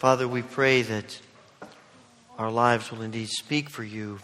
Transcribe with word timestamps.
Father, 0.00 0.26
we 0.26 0.40
pray 0.40 0.80
that 0.80 1.20
our 2.38 2.50
lives 2.50 2.90
will 2.90 3.02
indeed 3.02 3.28
speak 3.28 3.68
for 3.68 3.84
you 3.84 4.18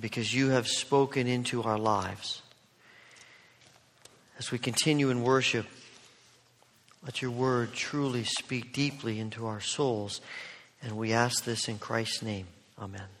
because 0.00 0.32
you 0.32 0.48
have 0.48 0.66
spoken 0.66 1.26
into 1.26 1.62
our 1.62 1.78
lives. 1.78 2.40
As 4.38 4.50
we 4.50 4.56
continue 4.56 5.10
in 5.10 5.22
worship, 5.22 5.66
let 7.04 7.20
your 7.20 7.30
word 7.30 7.74
truly 7.74 8.24
speak 8.24 8.72
deeply 8.72 9.20
into 9.20 9.46
our 9.46 9.60
souls. 9.60 10.22
And 10.82 10.96
we 10.96 11.12
ask 11.12 11.44
this 11.44 11.68
in 11.68 11.78
Christ's 11.78 12.22
name. 12.22 12.46
Amen. 12.78 13.19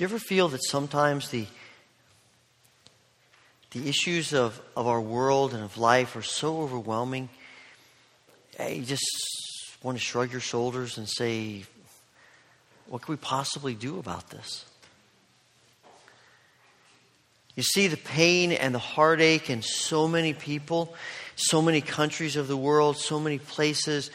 Do 0.00 0.04
you 0.04 0.08
ever 0.08 0.18
feel 0.18 0.48
that 0.48 0.64
sometimes 0.64 1.28
the 1.28 1.46
the 3.72 3.86
issues 3.86 4.32
of, 4.32 4.58
of 4.74 4.86
our 4.86 4.98
world 4.98 5.52
and 5.52 5.62
of 5.62 5.76
life 5.76 6.16
are 6.16 6.22
so 6.22 6.62
overwhelming? 6.62 7.28
Eh, 8.56 8.76
you 8.76 8.82
just 8.82 9.04
want 9.82 9.98
to 9.98 10.02
shrug 10.02 10.32
your 10.32 10.40
shoulders 10.40 10.96
and 10.96 11.06
say, 11.06 11.64
What 12.86 13.02
can 13.02 13.12
we 13.12 13.18
possibly 13.18 13.74
do 13.74 13.98
about 13.98 14.30
this? 14.30 14.64
You 17.54 17.62
see 17.62 17.86
the 17.86 17.98
pain 17.98 18.52
and 18.52 18.74
the 18.74 18.78
heartache 18.78 19.50
in 19.50 19.60
so 19.60 20.08
many 20.08 20.32
people, 20.32 20.94
so 21.36 21.60
many 21.60 21.82
countries 21.82 22.36
of 22.36 22.48
the 22.48 22.56
world, 22.56 22.96
so 22.96 23.20
many 23.20 23.38
places, 23.38 24.10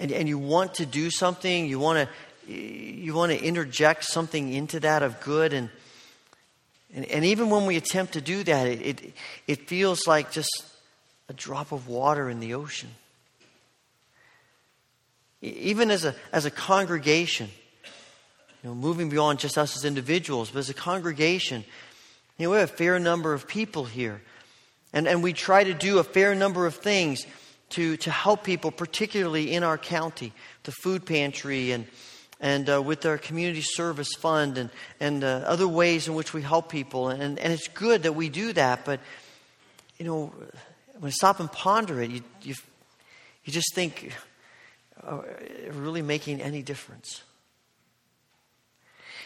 and, 0.00 0.10
and 0.10 0.28
you 0.28 0.36
want 0.36 0.74
to 0.74 0.86
do 0.86 1.10
something, 1.12 1.66
you 1.66 1.78
want 1.78 2.08
to 2.08 2.08
you 2.48 3.14
want 3.14 3.32
to 3.32 3.42
interject 3.42 4.04
something 4.04 4.52
into 4.52 4.80
that 4.80 5.02
of 5.02 5.20
good. 5.20 5.52
And, 5.52 5.68
and, 6.94 7.04
and 7.06 7.24
even 7.24 7.50
when 7.50 7.66
we 7.66 7.76
attempt 7.76 8.14
to 8.14 8.20
do 8.20 8.42
that, 8.44 8.66
it, 8.66 8.80
it, 8.80 9.12
it 9.46 9.68
feels 9.68 10.06
like 10.06 10.32
just 10.32 10.50
a 11.28 11.34
drop 11.34 11.72
of 11.72 11.88
water 11.88 12.30
in 12.30 12.40
the 12.40 12.54
ocean. 12.54 12.88
Even 15.42 15.90
as 15.90 16.04
a, 16.04 16.14
as 16.32 16.46
a 16.46 16.50
congregation, 16.50 17.48
you 18.62 18.70
know, 18.70 18.74
moving 18.74 19.08
beyond 19.08 19.38
just 19.38 19.58
us 19.58 19.76
as 19.76 19.84
individuals, 19.84 20.50
but 20.50 20.60
as 20.60 20.70
a 20.70 20.74
congregation, 20.74 21.64
you 22.38 22.46
know, 22.46 22.50
we 22.50 22.56
have 22.56 22.70
a 22.70 22.72
fair 22.72 22.98
number 22.98 23.34
of 23.34 23.46
people 23.46 23.84
here. 23.84 24.22
And, 24.92 25.06
and 25.06 25.22
we 25.22 25.34
try 25.34 25.62
to 25.62 25.74
do 25.74 25.98
a 25.98 26.04
fair 26.04 26.34
number 26.34 26.66
of 26.66 26.74
things 26.74 27.26
to, 27.70 27.98
to 27.98 28.10
help 28.10 28.42
people, 28.42 28.70
particularly 28.70 29.52
in 29.52 29.62
our 29.62 29.76
county, 29.76 30.32
the 30.62 30.72
food 30.72 31.04
pantry 31.04 31.72
and, 31.72 31.86
and 32.40 32.70
uh, 32.70 32.80
with 32.80 33.04
our 33.04 33.18
community 33.18 33.62
service 33.62 34.14
fund 34.14 34.58
and, 34.58 34.70
and 35.00 35.24
uh, 35.24 35.42
other 35.46 35.66
ways 35.66 36.06
in 36.06 36.14
which 36.14 36.32
we 36.32 36.42
help 36.42 36.70
people. 36.70 37.08
And, 37.08 37.38
and 37.38 37.52
it's 37.52 37.68
good 37.68 38.04
that 38.04 38.14
we 38.14 38.28
do 38.28 38.52
that, 38.52 38.84
but, 38.84 39.00
you 39.98 40.04
know, 40.04 40.32
when 40.98 41.08
I 41.08 41.10
stop 41.10 41.40
and 41.40 41.50
ponder 41.50 42.00
it, 42.00 42.10
you, 42.10 42.22
you, 42.42 42.54
you 43.44 43.52
just 43.52 43.74
think, 43.74 44.12
uh, 45.02 45.20
really 45.72 46.02
making 46.02 46.40
any 46.40 46.62
difference? 46.62 47.22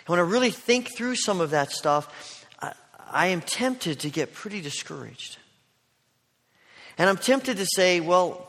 And 0.06 0.08
when 0.08 0.18
I 0.18 0.22
really 0.22 0.50
think 0.50 0.96
through 0.96 1.16
some 1.16 1.40
of 1.40 1.50
that 1.50 1.70
stuff, 1.70 2.46
I, 2.60 2.72
I 3.10 3.26
am 3.28 3.40
tempted 3.40 4.00
to 4.00 4.10
get 4.10 4.32
pretty 4.32 4.60
discouraged. 4.60 5.38
And 6.98 7.08
I'm 7.08 7.16
tempted 7.16 7.56
to 7.56 7.66
say, 7.66 8.00
well, 8.00 8.48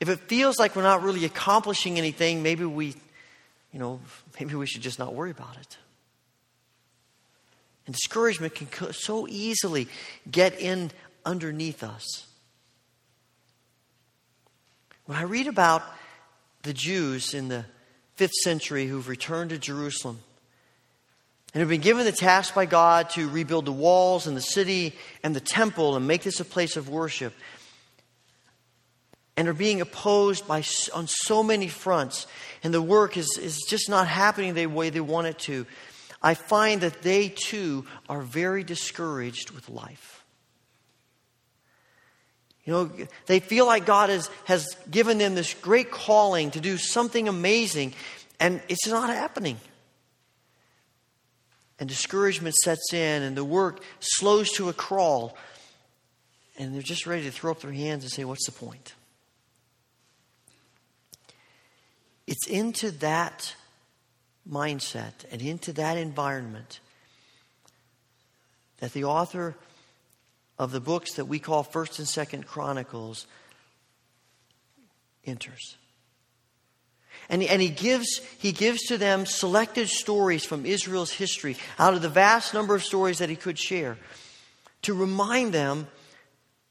if 0.00 0.08
it 0.08 0.18
feels 0.20 0.58
like 0.58 0.74
we're 0.76 0.82
not 0.82 1.02
really 1.02 1.24
accomplishing 1.24 1.98
anything, 1.98 2.42
maybe 2.42 2.64
we 2.64 2.94
you 3.72 3.78
know, 3.78 4.00
maybe 4.38 4.54
we 4.54 4.66
should 4.66 4.82
just 4.82 4.98
not 4.98 5.14
worry 5.14 5.30
about 5.30 5.56
it. 5.56 5.78
And 7.86 7.94
discouragement 7.94 8.54
can 8.54 8.92
so 8.92 9.26
easily 9.28 9.88
get 10.30 10.60
in 10.60 10.90
underneath 11.24 11.82
us. 11.82 12.26
When 15.06 15.18
I 15.18 15.22
read 15.22 15.48
about 15.48 15.82
the 16.62 16.72
Jews 16.72 17.34
in 17.34 17.48
the 17.48 17.64
fifth 18.14 18.34
century 18.44 18.86
who've 18.86 19.08
returned 19.08 19.50
to 19.50 19.58
Jerusalem 19.58 20.20
and 21.52 21.60
have 21.60 21.68
been 21.68 21.80
given 21.80 22.04
the 22.04 22.12
task 22.12 22.54
by 22.54 22.66
God 22.66 23.10
to 23.10 23.28
rebuild 23.28 23.64
the 23.64 23.72
walls 23.72 24.26
and 24.26 24.36
the 24.36 24.40
city 24.40 24.94
and 25.24 25.34
the 25.34 25.40
temple 25.40 25.96
and 25.96 26.06
make 26.06 26.22
this 26.22 26.40
a 26.40 26.44
place 26.44 26.76
of 26.76 26.88
worship, 26.88 27.34
and 29.36 29.48
are 29.48 29.54
being 29.54 29.80
opposed 29.80 30.46
by, 30.46 30.62
on 30.94 31.06
so 31.06 31.42
many 31.42 31.68
fronts, 31.68 32.26
and 32.62 32.72
the 32.72 32.82
work 32.82 33.16
is, 33.16 33.38
is 33.40 33.58
just 33.66 33.88
not 33.88 34.06
happening 34.06 34.54
the 34.54 34.66
way 34.66 34.90
they 34.90 35.00
want 35.00 35.26
it 35.26 35.38
to, 35.40 35.66
I 36.22 36.34
find 36.34 36.82
that 36.82 37.02
they 37.02 37.28
too 37.28 37.84
are 38.08 38.22
very 38.22 38.62
discouraged 38.62 39.50
with 39.50 39.68
life. 39.68 40.24
You 42.64 42.72
know, 42.72 42.90
they 43.26 43.40
feel 43.40 43.66
like 43.66 43.86
God 43.86 44.08
has, 44.08 44.30
has 44.44 44.76
given 44.88 45.18
them 45.18 45.34
this 45.34 45.54
great 45.54 45.90
calling 45.90 46.52
to 46.52 46.60
do 46.60 46.76
something 46.76 47.26
amazing, 47.26 47.94
and 48.38 48.60
it's 48.68 48.86
not 48.86 49.10
happening. 49.10 49.58
And 51.80 51.88
discouragement 51.88 52.54
sets 52.54 52.92
in, 52.92 53.22
and 53.22 53.36
the 53.36 53.44
work 53.44 53.82
slows 53.98 54.52
to 54.52 54.68
a 54.68 54.72
crawl, 54.72 55.36
and 56.56 56.72
they're 56.72 56.82
just 56.82 57.06
ready 57.06 57.24
to 57.24 57.32
throw 57.32 57.50
up 57.50 57.60
their 57.60 57.72
hands 57.72 58.04
and 58.04 58.12
say, 58.12 58.24
What's 58.24 58.46
the 58.46 58.52
point? 58.52 58.94
It's 62.26 62.46
into 62.46 62.90
that 62.92 63.54
mindset 64.48 65.12
and 65.30 65.40
into 65.40 65.72
that 65.74 65.96
environment 65.96 66.80
that 68.80 68.92
the 68.92 69.04
author 69.04 69.54
of 70.58 70.72
the 70.72 70.80
books 70.80 71.14
that 71.14 71.26
we 71.26 71.38
call 71.38 71.62
First 71.62 71.98
and 71.98 72.08
Second 72.08 72.46
Chronicles 72.46 73.26
enters. 75.24 75.76
And, 77.28 77.42
and 77.42 77.62
he, 77.62 77.68
gives, 77.68 78.20
he 78.38 78.52
gives 78.52 78.82
to 78.88 78.98
them 78.98 79.26
selected 79.26 79.88
stories 79.88 80.44
from 80.44 80.66
Israel's 80.66 81.12
history 81.12 81.56
out 81.78 81.94
of 81.94 82.02
the 82.02 82.08
vast 82.08 82.52
number 82.54 82.74
of 82.74 82.82
stories 82.82 83.18
that 83.18 83.30
he 83.30 83.36
could 83.36 83.58
share 83.58 83.96
to 84.82 84.94
remind 84.94 85.52
them 85.52 85.86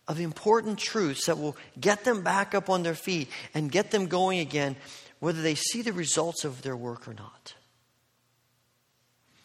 of 0.08 0.20
important 0.20 0.78
truths 0.78 1.28
that 1.28 1.38
will 1.38 1.56
get 1.80 2.04
them 2.04 2.22
back 2.22 2.54
up 2.54 2.70
on 2.70 2.84
their 2.84 2.96
feet 2.96 3.30
and 3.54 3.72
get 3.72 3.92
them 3.92 4.08
going 4.08 4.40
again 4.40 4.76
whether 5.22 5.42
they 5.42 5.56
see 5.56 5.82
the 5.82 5.94
results 5.94 6.44
of 6.44 6.64
their 6.64 6.76
work 6.76 7.08
or 7.08 7.14
not. 7.14 7.54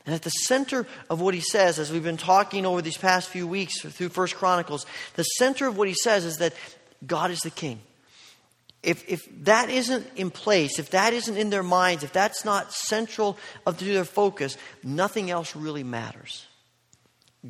And 0.06 0.14
at 0.14 0.22
the 0.22 0.31
center 0.31 0.87
of 1.10 1.20
what 1.20 1.34
he 1.34 1.41
says, 1.41 1.78
as 1.78 1.92
we've 1.92 2.03
been 2.03 2.16
talking 2.16 2.64
over 2.64 2.81
these 2.81 2.97
past 2.97 3.28
few 3.28 3.47
weeks 3.47 3.82
through 3.82 4.09
First 4.09 4.36
Chronicles, 4.36 4.86
the 5.15 5.22
center 5.22 5.66
of 5.66 5.76
what 5.76 5.86
he 5.86 5.94
says 5.94 6.25
is 6.25 6.38
that 6.38 6.54
God 7.06 7.31
is 7.31 7.41
the 7.41 7.50
king. 7.50 7.81
If, 8.82 9.06
if 9.09 9.28
that 9.44 9.69
isn't 9.69 10.06
in 10.16 10.31
place, 10.31 10.78
if 10.78 10.91
that 10.91 11.12
isn't 11.12 11.36
in 11.36 11.50
their 11.50 11.65
minds, 11.65 12.04
if 12.04 12.12
that's 12.12 12.44
not 12.44 12.72
central 12.72 13.36
of 13.66 13.78
their 13.78 14.04
focus, 14.04 14.56
nothing 14.82 15.31
else 15.31 15.54
really 15.54 15.84
matters. 15.84 16.47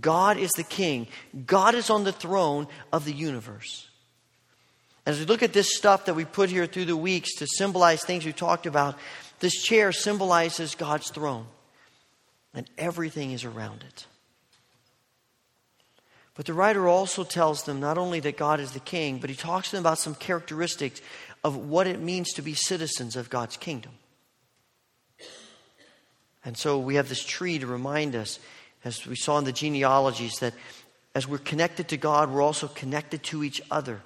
God 0.00 0.36
is 0.36 0.50
the 0.56 0.64
king. 0.64 1.06
God 1.46 1.74
is 1.74 1.90
on 1.90 2.04
the 2.04 2.12
throne 2.12 2.66
of 2.92 3.04
the 3.04 3.12
universe. 3.12 3.88
As 5.06 5.20
we 5.20 5.24
look 5.24 5.44
at 5.44 5.52
this 5.52 5.76
stuff 5.76 6.06
that 6.06 6.14
we 6.14 6.24
put 6.24 6.50
here 6.50 6.66
through 6.66 6.86
the 6.86 6.96
weeks 6.96 7.36
to 7.36 7.46
symbolize 7.46 8.02
things 8.02 8.26
we 8.26 8.32
talked 8.32 8.66
about, 8.66 8.98
this 9.38 9.62
chair 9.62 9.92
symbolizes 9.92 10.74
God's 10.74 11.10
throne, 11.10 11.46
and 12.52 12.68
everything 12.76 13.30
is 13.30 13.44
around 13.44 13.84
it. 13.86 14.06
But 16.34 16.46
the 16.46 16.54
writer 16.54 16.88
also 16.88 17.22
tells 17.22 17.62
them 17.62 17.78
not 17.78 17.98
only 17.98 18.18
that 18.20 18.36
God 18.36 18.58
is 18.58 18.72
the 18.72 18.80
king, 18.80 19.18
but 19.18 19.30
he 19.30 19.36
talks 19.36 19.70
to 19.70 19.76
them 19.76 19.84
about 19.84 19.98
some 19.98 20.16
characteristics 20.16 21.00
of 21.44 21.56
what 21.56 21.86
it 21.86 22.00
means 22.00 22.32
to 22.32 22.42
be 22.42 22.54
citizens 22.54 23.14
of 23.14 23.30
God's 23.30 23.56
kingdom. 23.56 23.92
And 26.44 26.58
so 26.58 26.78
we 26.78 26.96
have 26.96 27.08
this 27.08 27.24
tree 27.24 27.58
to 27.60 27.66
remind 27.66 28.16
us, 28.16 28.40
as 28.84 29.06
we 29.06 29.16
saw 29.16 29.38
in 29.38 29.44
the 29.44 29.52
genealogies, 29.52 30.34
that 30.40 30.54
as 31.14 31.26
we're 31.26 31.38
connected 31.38 31.88
to 31.88 31.96
God, 31.96 32.30
we're 32.30 32.42
also 32.42 32.68
connected 32.68 33.22
to 33.24 33.44
each 33.44 33.62
other 33.70 34.02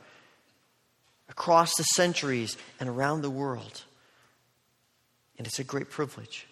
across 1.31 1.75
the 1.77 1.85
centuries 1.85 2.57
and 2.79 2.89
around 2.89 3.23
the 3.23 3.31
world. 3.31 3.85
And 5.39 5.47
it's 5.47 5.59
a 5.59 5.65
great 5.65 5.89
privilege. 5.89 6.47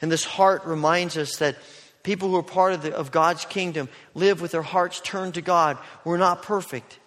And 0.00 0.12
this 0.12 0.24
heart 0.24 0.64
reminds 0.64 1.16
us 1.16 1.36
that 1.38 1.56
people 2.02 2.28
who 2.28 2.36
are 2.36 2.42
part 2.42 2.72
of, 2.72 2.82
the, 2.82 2.94
of 2.94 3.10
God's 3.10 3.44
kingdom 3.44 3.88
live 4.14 4.40
with 4.40 4.52
their 4.52 4.62
hearts 4.62 5.00
turned 5.00 5.34
to 5.34 5.42
God. 5.42 5.78
We're 6.04 6.18
not 6.18 6.42
perfect. 6.42 6.98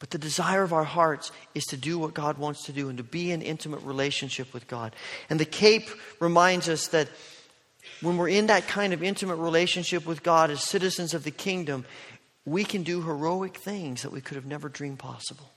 But 0.00 0.10
the 0.10 0.18
desire 0.18 0.64
of 0.64 0.72
our 0.72 0.82
hearts 0.82 1.30
is 1.54 1.62
to 1.66 1.76
do 1.76 1.98
what 1.98 2.14
God 2.14 2.36
wants 2.36 2.64
to 2.64 2.72
do 2.72 2.88
and 2.88 2.98
to 2.98 3.04
be 3.04 3.30
in 3.30 3.40
intimate 3.42 3.82
relationship 3.82 4.52
with 4.52 4.66
God. 4.66 4.96
And 5.30 5.38
the 5.38 5.44
cape 5.44 5.88
reminds 6.18 6.68
us 6.68 6.88
that 6.88 7.08
when 8.00 8.16
we're 8.16 8.28
in 8.28 8.46
that 8.46 8.66
kind 8.66 8.92
of 8.92 9.02
intimate 9.02 9.36
relationship 9.36 10.04
with 10.04 10.24
God 10.24 10.50
as 10.50 10.64
citizens 10.64 11.14
of 11.14 11.22
the 11.22 11.30
kingdom, 11.30 11.84
we 12.44 12.64
can 12.64 12.82
do 12.82 13.02
heroic 13.02 13.58
things 13.58 14.02
that 14.02 14.10
we 14.10 14.20
could 14.20 14.34
have 14.34 14.46
never 14.46 14.68
dreamed 14.68 14.98
possible. 14.98 15.48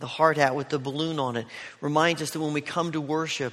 The 0.00 0.06
hard 0.06 0.36
hat 0.38 0.56
with 0.56 0.70
the 0.70 0.78
balloon 0.78 1.18
on 1.18 1.36
it 1.36 1.46
reminds 1.80 2.20
us 2.22 2.30
that 2.32 2.40
when 2.40 2.52
we 2.52 2.60
come 2.60 2.92
to 2.92 3.00
worship, 3.00 3.52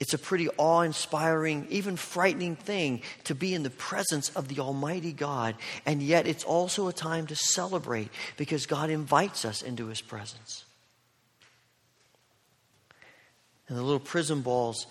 it's 0.00 0.12
a 0.12 0.18
pretty 0.18 0.48
awe 0.58 0.80
inspiring, 0.80 1.66
even 1.70 1.96
frightening 1.96 2.56
thing 2.56 3.02
to 3.24 3.34
be 3.34 3.54
in 3.54 3.62
the 3.62 3.70
presence 3.70 4.28
of 4.30 4.48
the 4.48 4.60
Almighty 4.60 5.12
God. 5.12 5.54
And 5.86 6.02
yet, 6.02 6.26
it's 6.26 6.44
also 6.44 6.88
a 6.88 6.92
time 6.92 7.28
to 7.28 7.36
celebrate 7.36 8.10
because 8.36 8.66
God 8.66 8.90
invites 8.90 9.44
us 9.44 9.62
into 9.62 9.86
His 9.86 10.00
presence. 10.00 10.64
And 13.68 13.78
the 13.78 13.82
little 13.82 14.00
prism 14.00 14.42
balls 14.42 14.86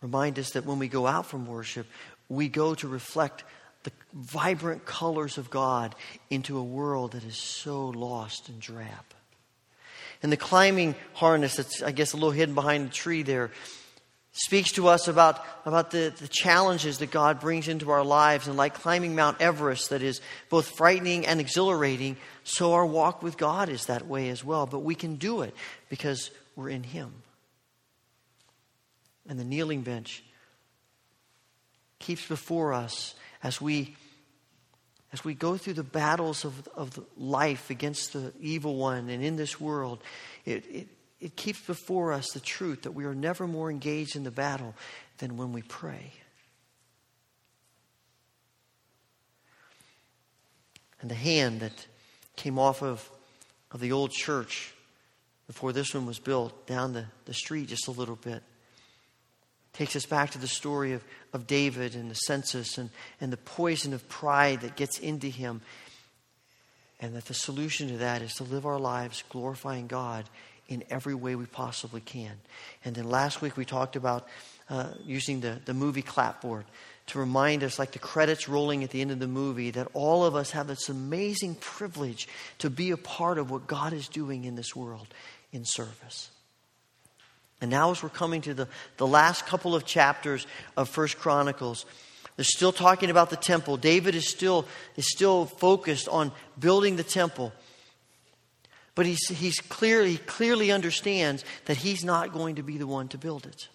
remind 0.00 0.38
us 0.38 0.50
that 0.52 0.64
when 0.64 0.78
we 0.78 0.88
go 0.88 1.06
out 1.06 1.26
from 1.26 1.46
worship, 1.46 1.86
we 2.28 2.48
go 2.48 2.74
to 2.74 2.88
reflect 2.88 3.44
the 3.84 3.92
vibrant 4.12 4.84
colors 4.86 5.38
of 5.38 5.50
God 5.50 5.94
into 6.30 6.58
a 6.58 6.64
world 6.64 7.12
that 7.12 7.22
is 7.22 7.36
so 7.36 7.88
lost 7.88 8.48
and 8.48 8.60
drab. 8.60 9.04
And 10.22 10.32
the 10.32 10.36
climbing 10.36 10.94
harness 11.14 11.56
that's, 11.56 11.82
I 11.82 11.92
guess, 11.92 12.12
a 12.12 12.16
little 12.16 12.30
hidden 12.30 12.54
behind 12.54 12.88
the 12.88 12.92
tree 12.92 13.22
there 13.22 13.50
speaks 14.32 14.72
to 14.72 14.88
us 14.88 15.08
about, 15.08 15.42
about 15.64 15.90
the, 15.90 16.12
the 16.18 16.28
challenges 16.28 16.98
that 16.98 17.10
God 17.10 17.40
brings 17.40 17.68
into 17.68 17.90
our 17.90 18.04
lives. 18.04 18.48
And 18.48 18.56
like 18.56 18.74
climbing 18.74 19.14
Mount 19.14 19.40
Everest, 19.40 19.90
that 19.90 20.02
is 20.02 20.20
both 20.50 20.76
frightening 20.76 21.26
and 21.26 21.40
exhilarating, 21.40 22.16
so 22.44 22.74
our 22.74 22.86
walk 22.86 23.22
with 23.22 23.38
God 23.38 23.68
is 23.68 23.86
that 23.86 24.06
way 24.06 24.28
as 24.28 24.44
well. 24.44 24.66
But 24.66 24.80
we 24.80 24.94
can 24.94 25.16
do 25.16 25.42
it 25.42 25.54
because 25.88 26.30
we're 26.54 26.68
in 26.68 26.82
Him. 26.82 27.12
And 29.28 29.38
the 29.38 29.44
kneeling 29.44 29.82
bench 29.82 30.22
keeps 31.98 32.26
before 32.26 32.72
us 32.72 33.14
as 33.42 33.60
we 33.60 33.96
as 35.16 35.24
we 35.24 35.32
go 35.32 35.56
through 35.56 35.72
the 35.72 35.82
battles 35.82 36.44
of, 36.44 36.68
of 36.74 37.02
life 37.16 37.70
against 37.70 38.12
the 38.12 38.34
evil 38.38 38.76
one 38.76 39.08
and 39.08 39.24
in 39.24 39.36
this 39.36 39.58
world, 39.58 39.98
it, 40.44 40.62
it, 40.70 40.88
it 41.20 41.36
keeps 41.36 41.58
before 41.60 42.12
us 42.12 42.32
the 42.32 42.40
truth 42.40 42.82
that 42.82 42.90
we 42.90 43.06
are 43.06 43.14
never 43.14 43.46
more 43.46 43.70
engaged 43.70 44.14
in 44.14 44.24
the 44.24 44.30
battle 44.30 44.74
than 45.16 45.38
when 45.38 45.54
we 45.54 45.62
pray. 45.62 46.12
And 51.00 51.10
the 51.10 51.14
hand 51.14 51.60
that 51.60 51.86
came 52.36 52.58
off 52.58 52.82
of, 52.82 53.08
of 53.70 53.80
the 53.80 53.92
old 53.92 54.10
church 54.10 54.74
before 55.46 55.72
this 55.72 55.94
one 55.94 56.04
was 56.04 56.18
built 56.18 56.66
down 56.66 56.92
the, 56.92 57.06
the 57.24 57.32
street 57.32 57.68
just 57.68 57.88
a 57.88 57.92
little 57.92 58.16
bit 58.16 58.42
takes 59.76 59.94
us 59.94 60.06
back 60.06 60.30
to 60.30 60.38
the 60.38 60.48
story 60.48 60.92
of, 60.92 61.04
of 61.32 61.46
David 61.46 61.94
and 61.94 62.10
the 62.10 62.14
census 62.14 62.78
and, 62.78 62.90
and 63.20 63.32
the 63.32 63.36
poison 63.36 63.92
of 63.92 64.08
pride 64.08 64.62
that 64.62 64.76
gets 64.76 64.98
into 64.98 65.28
him. 65.28 65.60
And 66.98 67.14
that 67.14 67.26
the 67.26 67.34
solution 67.34 67.88
to 67.88 67.98
that 67.98 68.22
is 68.22 68.34
to 68.34 68.44
live 68.44 68.64
our 68.64 68.78
lives 68.78 69.22
glorifying 69.28 69.86
God 69.86 70.24
in 70.68 70.82
every 70.90 71.14
way 71.14 71.36
we 71.36 71.46
possibly 71.46 72.00
can. 72.00 72.32
And 72.84 72.94
then 72.96 73.08
last 73.08 73.42
week 73.42 73.56
we 73.56 73.64
talked 73.64 73.96
about 73.96 74.26
uh, 74.70 74.88
using 75.04 75.40
the, 75.40 75.60
the 75.64 75.74
movie 75.74 76.02
clapboard 76.02 76.64
to 77.08 77.18
remind 77.20 77.62
us, 77.62 77.78
like 77.78 77.92
the 77.92 77.98
credits 77.98 78.48
rolling 78.48 78.82
at 78.82 78.90
the 78.90 79.00
end 79.00 79.12
of 79.12 79.20
the 79.20 79.28
movie, 79.28 79.70
that 79.70 79.88
all 79.92 80.24
of 80.24 80.34
us 80.34 80.50
have 80.50 80.66
this 80.66 80.88
amazing 80.88 81.54
privilege 81.56 82.26
to 82.58 82.70
be 82.70 82.90
a 82.90 82.96
part 82.96 83.38
of 83.38 83.50
what 83.50 83.66
God 83.66 83.92
is 83.92 84.08
doing 84.08 84.44
in 84.44 84.56
this 84.56 84.74
world 84.74 85.06
in 85.52 85.64
service. 85.64 86.30
And 87.60 87.70
now, 87.70 87.90
as 87.90 88.02
we're 88.02 88.10
coming 88.10 88.42
to 88.42 88.54
the, 88.54 88.68
the 88.98 89.06
last 89.06 89.46
couple 89.46 89.74
of 89.74 89.84
chapters 89.84 90.46
of 90.76 90.88
First 90.88 91.18
Chronicles, 91.18 91.86
they're 92.36 92.44
still 92.44 92.72
talking 92.72 93.08
about 93.08 93.30
the 93.30 93.36
temple. 93.36 93.78
David 93.78 94.14
is 94.14 94.28
still, 94.28 94.66
is 94.96 95.10
still 95.10 95.46
focused 95.46 96.06
on 96.08 96.32
building 96.58 96.96
the 96.96 97.02
temple. 97.02 97.52
But 98.94 99.06
he's, 99.06 99.26
he's 99.28 99.58
clearly, 99.60 100.12
he 100.12 100.16
clearly 100.18 100.70
understands 100.70 101.44
that 101.64 101.78
he's 101.78 102.04
not 102.04 102.32
going 102.32 102.56
to 102.56 102.62
be 102.62 102.76
the 102.76 102.86
one 102.86 103.08
to 103.08 103.18
build 103.18 103.46
it. 103.46 103.68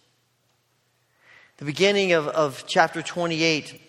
The 1.58 1.66
beginning 1.66 2.14
of, 2.14 2.28
of 2.28 2.66
chapter 2.68 3.02
28, 3.02 3.82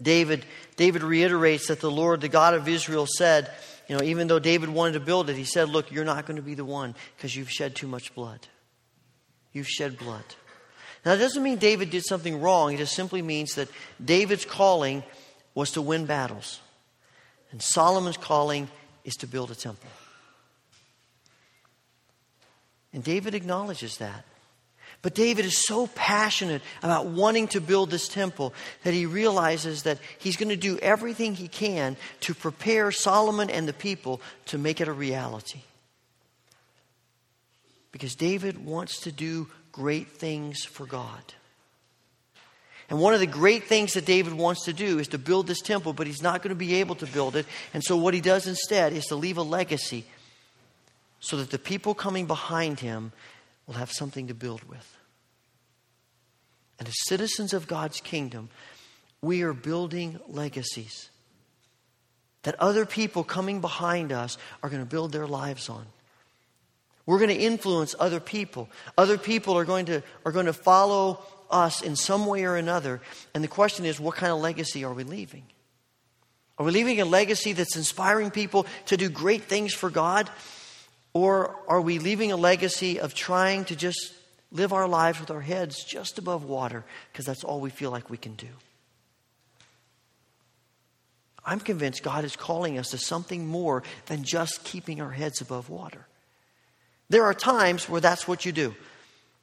David, 0.00 0.44
David 0.76 1.02
reiterates 1.02 1.68
that 1.68 1.80
the 1.80 1.90
Lord, 1.90 2.20
the 2.20 2.28
God 2.28 2.54
of 2.54 2.68
Israel, 2.68 3.06
said, 3.08 3.50
you 3.88 3.96
know, 3.96 4.02
even 4.02 4.28
though 4.28 4.38
David 4.38 4.70
wanted 4.70 4.92
to 4.92 5.00
build 5.00 5.28
it, 5.28 5.36
he 5.36 5.44
said, 5.44 5.68
Look, 5.68 5.92
you're 5.92 6.04
not 6.04 6.26
going 6.26 6.36
to 6.36 6.42
be 6.42 6.54
the 6.54 6.64
one 6.64 6.94
because 7.16 7.36
you've 7.36 7.50
shed 7.50 7.74
too 7.74 7.86
much 7.86 8.14
blood. 8.14 8.46
You've 9.54 9.68
shed 9.68 9.98
blood. 9.98 10.24
Now, 11.06 11.12
that 11.12 11.20
doesn't 11.20 11.42
mean 11.42 11.56
David 11.56 11.90
did 11.90 12.04
something 12.04 12.40
wrong. 12.40 12.74
It 12.74 12.78
just 12.78 12.94
simply 12.94 13.22
means 13.22 13.54
that 13.54 13.68
David's 14.04 14.44
calling 14.44 15.02
was 15.54 15.70
to 15.72 15.82
win 15.82 16.04
battles. 16.04 16.60
And 17.50 17.62
Solomon's 17.62 18.16
calling 18.16 18.68
is 19.04 19.14
to 19.16 19.26
build 19.26 19.50
a 19.50 19.54
temple. 19.54 19.88
And 22.92 23.04
David 23.04 23.34
acknowledges 23.34 23.98
that. 23.98 24.24
But 25.02 25.14
David 25.14 25.44
is 25.44 25.66
so 25.66 25.86
passionate 25.88 26.62
about 26.82 27.06
wanting 27.06 27.48
to 27.48 27.60
build 27.60 27.90
this 27.90 28.08
temple 28.08 28.54
that 28.84 28.94
he 28.94 29.04
realizes 29.04 29.82
that 29.82 29.98
he's 30.18 30.36
going 30.36 30.48
to 30.48 30.56
do 30.56 30.78
everything 30.78 31.34
he 31.34 31.46
can 31.46 31.96
to 32.20 32.34
prepare 32.34 32.90
Solomon 32.90 33.50
and 33.50 33.68
the 33.68 33.74
people 33.74 34.22
to 34.46 34.56
make 34.56 34.80
it 34.80 34.88
a 34.88 34.92
reality. 34.92 35.60
Because 37.94 38.16
David 38.16 38.66
wants 38.66 39.02
to 39.02 39.12
do 39.12 39.46
great 39.70 40.08
things 40.08 40.64
for 40.64 40.84
God. 40.84 41.22
And 42.90 42.98
one 42.98 43.14
of 43.14 43.20
the 43.20 43.26
great 43.26 43.68
things 43.68 43.92
that 43.92 44.04
David 44.04 44.32
wants 44.32 44.64
to 44.64 44.72
do 44.72 44.98
is 44.98 45.06
to 45.08 45.18
build 45.18 45.46
this 45.46 45.60
temple, 45.60 45.92
but 45.92 46.08
he's 46.08 46.20
not 46.20 46.42
going 46.42 46.48
to 46.48 46.56
be 46.56 46.74
able 46.74 46.96
to 46.96 47.06
build 47.06 47.36
it. 47.36 47.46
And 47.72 47.84
so, 47.84 47.96
what 47.96 48.12
he 48.12 48.20
does 48.20 48.48
instead 48.48 48.92
is 48.92 49.04
to 49.06 49.14
leave 49.14 49.38
a 49.38 49.44
legacy 49.44 50.04
so 51.20 51.36
that 51.36 51.52
the 51.52 51.58
people 51.58 51.94
coming 51.94 52.26
behind 52.26 52.80
him 52.80 53.12
will 53.68 53.74
have 53.74 53.92
something 53.92 54.26
to 54.26 54.34
build 54.34 54.64
with. 54.64 54.98
And 56.80 56.88
as 56.88 56.96
citizens 57.06 57.52
of 57.52 57.68
God's 57.68 58.00
kingdom, 58.00 58.48
we 59.22 59.42
are 59.42 59.52
building 59.52 60.18
legacies 60.26 61.10
that 62.42 62.56
other 62.58 62.86
people 62.86 63.22
coming 63.22 63.60
behind 63.60 64.10
us 64.10 64.36
are 64.64 64.68
going 64.68 64.82
to 64.82 64.88
build 64.88 65.12
their 65.12 65.28
lives 65.28 65.68
on. 65.68 65.86
We're 67.06 67.18
going 67.18 67.30
to 67.30 67.36
influence 67.36 67.94
other 67.98 68.20
people. 68.20 68.68
Other 68.96 69.18
people 69.18 69.58
are 69.58 69.64
going 69.64 69.86
to, 69.86 70.02
are 70.24 70.32
going 70.32 70.46
to 70.46 70.52
follow 70.52 71.22
us 71.50 71.82
in 71.82 71.96
some 71.96 72.26
way 72.26 72.44
or 72.44 72.56
another. 72.56 73.00
And 73.34 73.44
the 73.44 73.48
question 73.48 73.84
is, 73.84 74.00
what 74.00 74.16
kind 74.16 74.32
of 74.32 74.40
legacy 74.40 74.84
are 74.84 74.92
we 74.92 75.04
leaving? 75.04 75.44
Are 76.58 76.64
we 76.64 76.72
leaving 76.72 77.00
a 77.00 77.04
legacy 77.04 77.52
that's 77.52 77.76
inspiring 77.76 78.30
people 78.30 78.66
to 78.86 78.96
do 78.96 79.08
great 79.08 79.44
things 79.44 79.74
for 79.74 79.90
God? 79.90 80.30
Or 81.12 81.56
are 81.68 81.80
we 81.80 81.98
leaving 81.98 82.32
a 82.32 82.36
legacy 82.36 83.00
of 83.00 83.14
trying 83.14 83.64
to 83.66 83.76
just 83.76 84.14
live 84.50 84.72
our 84.72 84.88
lives 84.88 85.20
with 85.20 85.30
our 85.30 85.40
heads 85.40 85.84
just 85.84 86.18
above 86.18 86.44
water 86.44 86.84
because 87.12 87.26
that's 87.26 87.44
all 87.44 87.60
we 87.60 87.70
feel 87.70 87.90
like 87.90 88.08
we 88.08 88.16
can 88.16 88.34
do? 88.34 88.48
I'm 91.44 91.60
convinced 91.60 92.02
God 92.02 92.24
is 92.24 92.36
calling 92.36 92.78
us 92.78 92.90
to 92.90 92.98
something 92.98 93.46
more 93.46 93.82
than 94.06 94.24
just 94.24 94.64
keeping 94.64 95.02
our 95.02 95.10
heads 95.10 95.40
above 95.40 95.68
water. 95.68 96.06
There 97.08 97.24
are 97.24 97.34
times 97.34 97.88
where 97.88 98.00
that's 98.00 98.26
what 98.26 98.44
you 98.44 98.52
do. 98.52 98.74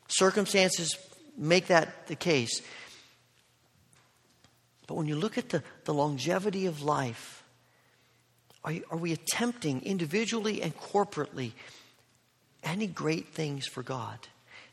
Circumstances 0.07 0.97
make 1.37 1.67
that 1.67 2.07
the 2.07 2.15
case. 2.15 2.61
But 4.87 4.95
when 4.95 5.07
you 5.07 5.15
look 5.15 5.37
at 5.37 5.49
the, 5.49 5.63
the 5.85 5.93
longevity 5.93 6.65
of 6.65 6.81
life, 6.81 7.43
are, 8.63 8.71
you, 8.71 8.83
are 8.91 8.97
we 8.97 9.13
attempting 9.13 9.81
individually 9.83 10.61
and 10.61 10.77
corporately 10.77 11.53
any 12.63 12.87
great 12.87 13.29
things 13.29 13.65
for 13.67 13.83
God 13.83 14.19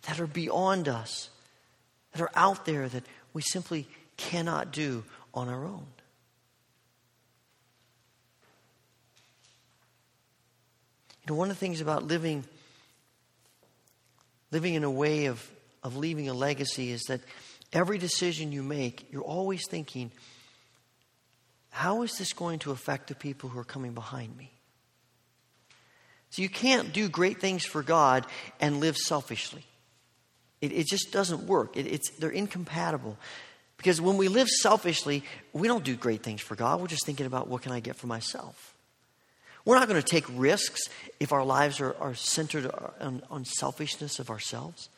that 0.02 0.20
are 0.20 0.26
beyond 0.26 0.88
us, 0.88 1.30
that 2.12 2.20
are 2.20 2.30
out 2.34 2.66
there 2.66 2.88
that 2.88 3.04
we 3.32 3.42
simply 3.42 3.86
cannot 4.16 4.72
do 4.72 5.04
on 5.32 5.48
our 5.48 5.64
own? 5.64 5.86
You 11.22 11.34
know, 11.34 11.38
one 11.38 11.50
of 11.50 11.56
the 11.56 11.60
things 11.60 11.80
about 11.80 12.06
living 12.06 12.44
living 14.50 14.74
in 14.74 14.84
a 14.84 14.90
way 14.90 15.26
of, 15.26 15.50
of 15.82 15.96
leaving 15.96 16.28
a 16.28 16.34
legacy 16.34 16.90
is 16.90 17.02
that 17.04 17.20
every 17.72 17.98
decision 17.98 18.52
you 18.52 18.62
make, 18.62 19.06
you're 19.12 19.22
always 19.22 19.66
thinking, 19.68 20.10
how 21.70 22.02
is 22.02 22.16
this 22.18 22.32
going 22.32 22.58
to 22.60 22.70
affect 22.70 23.08
the 23.08 23.14
people 23.14 23.48
who 23.48 23.58
are 23.58 23.64
coming 23.64 23.92
behind 23.92 24.36
me? 24.36 24.50
So 26.30 26.42
you 26.42 26.48
can't 26.48 26.92
do 26.92 27.08
great 27.08 27.40
things 27.40 27.64
for 27.64 27.82
God 27.82 28.26
and 28.60 28.80
live 28.80 28.96
selfishly. 28.96 29.64
It, 30.60 30.72
it 30.72 30.86
just 30.86 31.12
doesn't 31.12 31.46
work. 31.46 31.76
It, 31.76 31.86
it's, 31.86 32.10
they're 32.18 32.30
incompatible. 32.30 33.16
Because 33.76 34.00
when 34.00 34.16
we 34.16 34.28
live 34.28 34.48
selfishly, 34.48 35.22
we 35.52 35.68
don't 35.68 35.84
do 35.84 35.94
great 35.94 36.22
things 36.22 36.40
for 36.40 36.56
God. 36.56 36.80
We're 36.80 36.88
just 36.88 37.06
thinking 37.06 37.26
about 37.26 37.48
what 37.48 37.62
can 37.62 37.72
I 37.72 37.80
get 37.80 37.96
for 37.96 38.08
myself. 38.08 38.67
We're 39.68 39.78
not 39.78 39.86
going 39.86 40.00
to 40.00 40.08
take 40.08 40.24
risks 40.32 40.80
if 41.20 41.30
our 41.30 41.44
lives 41.44 41.78
are, 41.78 41.94
are 42.00 42.14
centered 42.14 42.70
on, 43.02 43.22
on 43.30 43.44
selfishness 43.44 44.18
of 44.18 44.30
ourselves. 44.30 44.88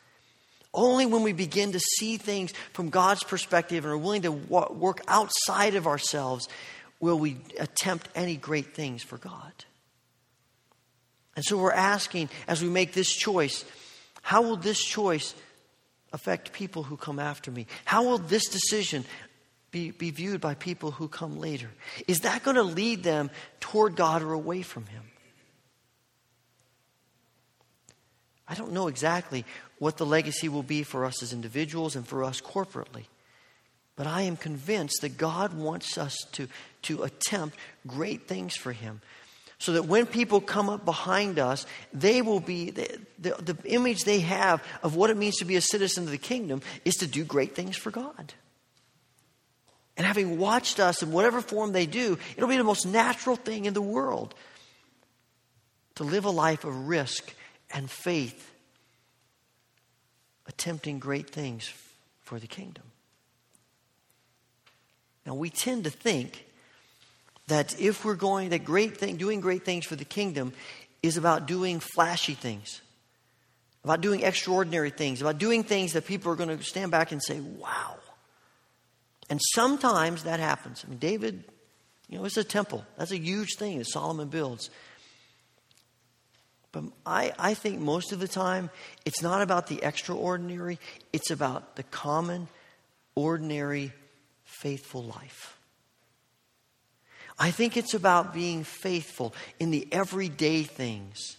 Only 0.73 1.07
when 1.07 1.25
we 1.25 1.33
begin 1.33 1.73
to 1.73 1.81
see 1.81 2.19
things 2.19 2.53
from 2.73 2.89
God's 2.89 3.25
perspective 3.25 3.85
and 3.85 3.93
are 3.93 3.99
willing 3.99 4.23
to 4.23 4.31
work 4.31 5.01
outside 5.09 5.75
of 5.75 5.89
ourselves 5.89 6.49
will 7.01 7.19
we 7.19 7.39
attempt 7.59 8.11
any 8.15 8.37
great 8.37 8.73
things 8.73 9.03
for 9.03 9.19
God. 9.19 9.53
And 11.35 11.45
so 11.45 11.59
we're 11.59 11.73
asking 11.73 12.31
as 12.47 12.63
we 12.63 12.69
make 12.69 12.93
this 12.93 13.13
choice, 13.13 13.65
how 14.23 14.43
will 14.43 14.57
this 14.57 14.79
choice 14.79 15.35
affect 16.13 16.53
people 16.53 16.85
who 16.85 16.97
come 16.97 17.19
after 17.19 17.51
me? 17.51 17.67
How 17.85 18.05
will 18.05 18.19
this 18.19 18.47
decision 18.47 19.05
be, 19.71 19.91
be 19.91 20.11
viewed 20.11 20.41
by 20.41 20.55
people 20.55 20.91
who 20.91 21.09
come 21.09 21.39
later? 21.39 21.71
Is 22.09 22.21
that 22.21 22.43
going 22.43 22.57
to 22.57 22.63
lead 22.63 23.03
them 23.03 23.31
toward 23.61 23.97
God 23.97 24.23
or 24.23 24.33
away 24.33 24.63
from 24.63 24.87
Him? 24.87 25.03
I 28.49 28.55
don't 28.55 28.73
know 28.73 28.89
exactly 28.89 29.45
what 29.79 29.97
the 29.97 30.07
legacy 30.07 30.49
will 30.49 30.65
be 30.65 30.83
for 30.83 31.05
us 31.05 31.23
as 31.23 31.33
individuals 31.33 31.95
and 31.95 32.07
for 32.07 32.25
us 32.25 32.41
corporately. 32.41 33.05
But 33.95 34.09
I 34.09 34.23
am 34.23 34.37
convinced 34.37 35.03
that 35.03 35.17
God 35.17 35.55
wants 35.55 35.97
us 35.97 36.17
to, 36.33 36.49
to 36.83 37.05
attempt 37.05 37.57
great 37.87 38.27
things 38.27 38.57
for 38.57 38.73
Him. 38.73 39.03
So 39.59 39.75
that 39.75 39.85
when 39.85 40.07
people 40.07 40.41
come 40.41 40.71
up 40.71 40.87
behind 40.87 41.39
us, 41.39 41.67
they 41.93 42.23
will 42.23 42.41
be, 42.41 42.71
the, 42.71 42.99
the, 43.19 43.53
the 43.53 43.57
image 43.67 44.05
they 44.05 44.21
have 44.21 44.65
of 44.83 44.97
what 44.97 45.11
it 45.11 45.19
means 45.19 45.37
to 45.37 45.45
be 45.45 45.57
a 45.57 45.61
citizen 45.61 46.05
of 46.05 46.11
the 46.11 46.19
kingdom 46.19 46.63
is 46.85 46.97
to 46.97 47.07
do 47.07 47.25
great 47.25 47.55
things 47.55 47.77
for 47.77 47.91
God. 47.91 48.33
And 50.01 50.07
having 50.07 50.39
watched 50.39 50.81
us 50.81 51.03
in 51.03 51.13
whatever 51.13 51.43
form 51.43 51.73
they 51.73 51.85
do, 51.85 52.17
it'll 52.35 52.49
be 52.49 52.57
the 52.57 52.65
most 52.65 52.87
natural 52.87 53.37
thing 53.37 53.67
in 53.67 53.75
the 53.75 53.83
world 53.83 54.35
to 55.97 56.05
live 56.05 56.25
a 56.25 56.31
life 56.31 56.65
of 56.65 56.89
risk 56.89 57.35
and 57.71 57.91
faith, 57.91 58.51
attempting 60.47 61.01
great 61.01 61.29
things 61.29 61.71
for 62.23 62.39
the 62.39 62.47
kingdom. 62.47 62.85
Now, 65.27 65.35
we 65.35 65.51
tend 65.51 65.85
to 65.85 65.91
think 65.91 66.47
that 67.49 67.79
if 67.79 68.03
we're 68.03 68.15
going, 68.15 68.49
that 68.49 68.65
great 68.65 68.97
thing, 68.97 69.19
doing 69.19 69.43
great 69.43 69.67
things 69.67 69.85
for 69.85 69.97
the 69.97 70.07
kingdom 70.07 70.55
is 71.03 71.19
about 71.19 71.45
doing 71.45 71.79
flashy 71.79 72.33
things, 72.33 72.81
about 73.85 74.01
doing 74.01 74.23
extraordinary 74.23 74.89
things, 74.89 75.21
about 75.21 75.37
doing 75.37 75.63
things 75.63 75.93
that 75.93 76.07
people 76.07 76.33
are 76.33 76.37
going 76.37 76.57
to 76.57 76.65
stand 76.65 76.91
back 76.91 77.13
and 77.13 77.23
say, 77.23 77.39
wow. 77.41 77.99
And 79.31 79.41
sometimes 79.55 80.25
that 80.25 80.41
happens. 80.41 80.85
I 80.85 80.91
mean, 80.91 80.99
David, 80.99 81.45
you 82.09 82.19
know, 82.19 82.25
it's 82.25 82.37
a 82.37 82.45
temple. 82.45 82.85
That's 82.99 83.13
a 83.13 83.19
huge 83.19 83.55
thing 83.57 83.79
that 83.79 83.87
Solomon 83.87 84.29
builds. 84.29 84.69
But 86.73 86.85
I, 87.07 87.33
I 87.39 87.55
think 87.55 87.79
most 87.79 88.13
of 88.13 88.19
the 88.19 88.29
time, 88.29 88.71
it's 89.05 89.23
not 89.23 89.41
about 89.41 89.69
the 89.69 89.83
extraordinary, 89.83 90.79
it's 91.13 91.31
about 91.31 91.77
the 91.77 91.85
common, 91.85 92.49
ordinary, 93.15 93.93
faithful 94.45 95.05
life. 95.05 95.57
I 97.39 97.53
think 97.53 97.77
it's 97.77 97.95
about 97.95 98.35
being 98.35 98.65
faithful 98.65 99.33
in 99.59 99.71
the 99.71 99.89
everyday 99.91 100.65
things 100.65 101.37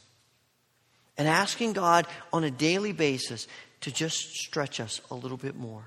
and 1.18 1.28
asking 1.28 1.74
God 1.74 2.08
on 2.34 2.44
a 2.44 2.52
daily 2.52 2.94
basis 2.94 3.48
to 3.82 3.92
just 3.92 4.18
stretch 4.18 4.80
us 4.80 5.02
a 5.12 5.16
little 5.16 5.38
bit 5.38 5.56
more. 5.56 5.84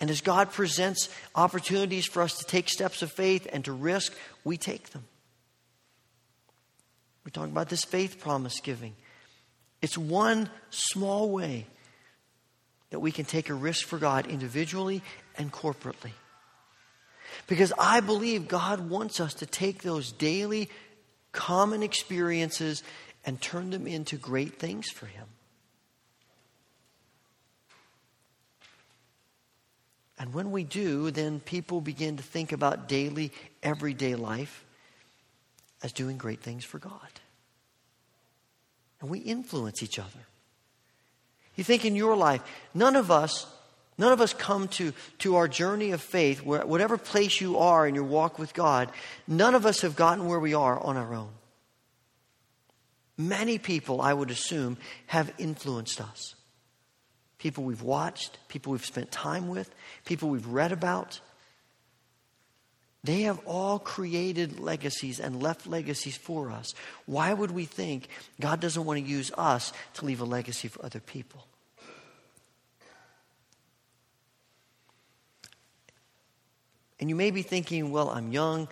And 0.00 0.10
as 0.10 0.20
God 0.20 0.52
presents 0.52 1.08
opportunities 1.34 2.06
for 2.06 2.22
us 2.22 2.38
to 2.38 2.44
take 2.44 2.68
steps 2.68 3.02
of 3.02 3.10
faith 3.10 3.48
and 3.52 3.64
to 3.64 3.72
risk, 3.72 4.14
we 4.44 4.56
take 4.56 4.90
them. 4.90 5.04
We're 7.24 7.30
talking 7.30 7.52
about 7.52 7.68
this 7.68 7.84
faith 7.84 8.20
promise 8.20 8.60
giving. 8.60 8.94
It's 9.82 9.98
one 9.98 10.48
small 10.70 11.30
way 11.30 11.66
that 12.90 13.00
we 13.00 13.12
can 13.12 13.24
take 13.24 13.50
a 13.50 13.54
risk 13.54 13.86
for 13.86 13.98
God 13.98 14.26
individually 14.26 15.02
and 15.36 15.52
corporately. 15.52 16.12
Because 17.46 17.72
I 17.78 18.00
believe 18.00 18.48
God 18.48 18.88
wants 18.88 19.20
us 19.20 19.34
to 19.34 19.46
take 19.46 19.82
those 19.82 20.12
daily, 20.12 20.70
common 21.32 21.82
experiences 21.82 22.82
and 23.24 23.40
turn 23.40 23.70
them 23.70 23.86
into 23.86 24.16
great 24.16 24.58
things 24.58 24.88
for 24.90 25.06
Him. 25.06 25.26
And 30.18 30.34
when 30.34 30.50
we 30.50 30.64
do, 30.64 31.10
then 31.10 31.40
people 31.40 31.80
begin 31.80 32.16
to 32.16 32.22
think 32.22 32.52
about 32.52 32.88
daily, 32.88 33.32
everyday 33.62 34.16
life 34.16 34.64
as 35.82 35.92
doing 35.92 36.18
great 36.18 36.40
things 36.40 36.64
for 36.64 36.78
God. 36.78 37.20
And 39.00 39.08
we 39.08 39.20
influence 39.20 39.82
each 39.82 39.98
other. 39.98 40.26
You 41.54 41.62
think 41.62 41.84
in 41.84 41.94
your 41.94 42.16
life, 42.16 42.42
none 42.74 42.96
of 42.96 43.10
us, 43.10 43.46
none 43.96 44.12
of 44.12 44.20
us 44.20 44.32
come 44.32 44.68
to, 44.68 44.92
to 45.18 45.36
our 45.36 45.46
journey 45.46 45.92
of 45.92 46.00
faith, 46.00 46.42
where, 46.42 46.66
whatever 46.66 46.98
place 46.98 47.40
you 47.40 47.58
are 47.58 47.86
in 47.86 47.94
your 47.94 48.04
walk 48.04 48.38
with 48.38 48.54
God, 48.54 48.90
none 49.28 49.54
of 49.54 49.66
us 49.66 49.82
have 49.82 49.94
gotten 49.94 50.26
where 50.26 50.40
we 50.40 50.54
are 50.54 50.78
on 50.80 50.96
our 50.96 51.14
own. 51.14 51.30
Many 53.16 53.58
people, 53.58 54.00
I 54.00 54.12
would 54.12 54.30
assume, 54.30 54.78
have 55.06 55.32
influenced 55.38 56.00
us 56.00 56.34
people 57.38 57.64
we've 57.64 57.82
watched, 57.82 58.38
people 58.48 58.72
we've 58.72 58.84
spent 58.84 59.10
time 59.10 59.48
with, 59.48 59.72
people 60.04 60.28
we've 60.28 60.46
read 60.46 60.72
about. 60.72 61.20
They 63.04 63.22
have 63.22 63.40
all 63.46 63.78
created 63.78 64.58
legacies 64.58 65.20
and 65.20 65.40
left 65.40 65.66
legacies 65.66 66.16
for 66.16 66.50
us. 66.50 66.74
Why 67.06 67.32
would 67.32 67.52
we 67.52 67.64
think 67.64 68.08
God 68.40 68.60
doesn't 68.60 68.84
want 68.84 69.00
to 69.02 69.08
use 69.08 69.30
us 69.38 69.72
to 69.94 70.04
leave 70.04 70.20
a 70.20 70.24
legacy 70.24 70.68
for 70.68 70.84
other 70.84 71.00
people? 71.00 71.46
And 77.00 77.08
you 77.08 77.14
may 77.14 77.30
be 77.30 77.42
thinking, 77.42 77.92
well, 77.92 78.10
I'm 78.10 78.32
young, 78.32 78.66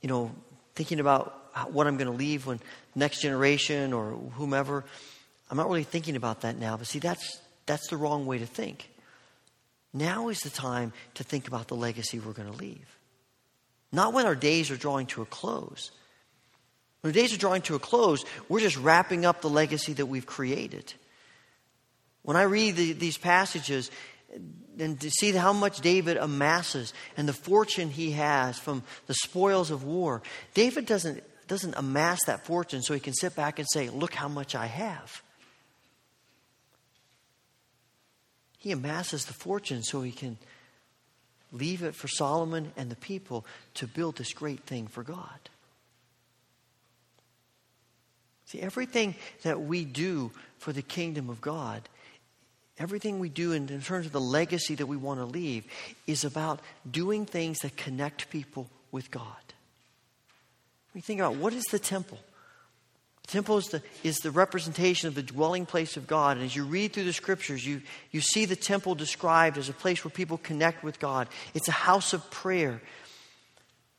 you 0.00 0.08
know, 0.08 0.30
thinking 0.74 1.00
about 1.00 1.34
what 1.70 1.86
I'm 1.86 1.98
going 1.98 2.10
to 2.10 2.16
leave 2.16 2.46
when 2.46 2.60
next 2.94 3.20
generation 3.20 3.92
or 3.92 4.12
whomever. 4.12 4.84
I'm 5.50 5.58
not 5.58 5.68
really 5.68 5.84
thinking 5.84 6.16
about 6.16 6.40
that 6.40 6.56
now, 6.56 6.78
but 6.78 6.86
see, 6.86 6.98
that's 6.98 7.38
that's 7.68 7.88
the 7.88 7.96
wrong 7.96 8.26
way 8.26 8.38
to 8.38 8.46
think. 8.46 8.90
Now 9.92 10.28
is 10.28 10.40
the 10.40 10.50
time 10.50 10.92
to 11.14 11.22
think 11.22 11.46
about 11.46 11.68
the 11.68 11.76
legacy 11.76 12.18
we're 12.18 12.32
going 12.32 12.50
to 12.50 12.56
leave. 12.56 12.98
Not 13.92 14.12
when 14.12 14.26
our 14.26 14.34
days 14.34 14.70
are 14.70 14.76
drawing 14.76 15.06
to 15.08 15.22
a 15.22 15.26
close. 15.26 15.90
When 17.00 17.12
the 17.12 17.20
days 17.20 17.32
are 17.32 17.38
drawing 17.38 17.62
to 17.62 17.74
a 17.74 17.78
close, 17.78 18.24
we're 18.48 18.60
just 18.60 18.76
wrapping 18.76 19.24
up 19.24 19.40
the 19.40 19.48
legacy 19.48 19.92
that 19.94 20.06
we've 20.06 20.26
created. 20.26 20.92
When 22.22 22.36
I 22.36 22.42
read 22.42 22.76
the, 22.76 22.92
these 22.92 23.16
passages 23.16 23.90
and 24.78 25.00
to 25.00 25.10
see 25.10 25.32
how 25.32 25.52
much 25.52 25.80
David 25.80 26.16
amasses 26.16 26.92
and 27.16 27.28
the 27.28 27.32
fortune 27.32 27.88
he 27.88 28.12
has 28.12 28.58
from 28.58 28.82
the 29.06 29.14
spoils 29.14 29.70
of 29.70 29.84
war, 29.84 30.22
David 30.54 30.86
doesn't, 30.86 31.22
doesn't 31.46 31.74
amass 31.76 32.18
that 32.26 32.44
fortune 32.44 32.82
so 32.82 32.92
he 32.94 33.00
can 33.00 33.14
sit 33.14 33.34
back 33.34 33.58
and 33.58 33.66
say, 33.72 33.88
Look 33.88 34.12
how 34.12 34.28
much 34.28 34.54
I 34.54 34.66
have. 34.66 35.22
He 38.68 38.72
amasses 38.72 39.24
the 39.24 39.32
fortune 39.32 39.82
so 39.82 40.02
he 40.02 40.12
can 40.12 40.36
leave 41.52 41.82
it 41.82 41.94
for 41.94 42.06
Solomon 42.06 42.70
and 42.76 42.90
the 42.90 42.96
people 42.96 43.46
to 43.76 43.86
build 43.86 44.16
this 44.16 44.34
great 44.34 44.60
thing 44.64 44.88
for 44.88 45.02
God. 45.02 45.48
See, 48.44 48.60
everything 48.60 49.14
that 49.42 49.62
we 49.62 49.86
do 49.86 50.32
for 50.58 50.74
the 50.74 50.82
kingdom 50.82 51.30
of 51.30 51.40
God, 51.40 51.88
everything 52.76 53.20
we 53.20 53.30
do 53.30 53.52
in, 53.52 53.70
in 53.70 53.80
terms 53.80 54.04
of 54.04 54.12
the 54.12 54.20
legacy 54.20 54.74
that 54.74 54.84
we 54.84 54.98
want 54.98 55.20
to 55.20 55.24
leave, 55.24 55.64
is 56.06 56.22
about 56.22 56.60
doing 56.90 57.24
things 57.24 57.60
that 57.60 57.74
connect 57.74 58.28
people 58.28 58.68
with 58.92 59.10
God. 59.10 59.24
We 60.94 61.00
think 61.00 61.20
about 61.20 61.36
what 61.36 61.54
is 61.54 61.64
the 61.70 61.78
temple? 61.78 62.18
Temple 63.28 63.58
is 63.58 63.68
the, 63.68 63.82
is 64.02 64.18
the 64.18 64.30
representation 64.30 65.08
of 65.08 65.14
the 65.14 65.22
dwelling 65.22 65.66
place 65.66 65.96
of 65.96 66.06
God. 66.06 66.36
And 66.36 66.46
as 66.46 66.56
you 66.56 66.64
read 66.64 66.92
through 66.92 67.04
the 67.04 67.12
scriptures, 67.12 67.66
you, 67.66 67.82
you 68.10 68.20
see 68.20 68.44
the 68.44 68.56
temple 68.56 68.94
described 68.94 69.58
as 69.58 69.68
a 69.68 69.74
place 69.74 70.04
where 70.04 70.10
people 70.10 70.38
connect 70.38 70.82
with 70.82 70.98
God. 70.98 71.28
It's 71.54 71.68
a 71.68 71.72
house 71.72 72.12
of 72.12 72.30
prayer. 72.30 72.80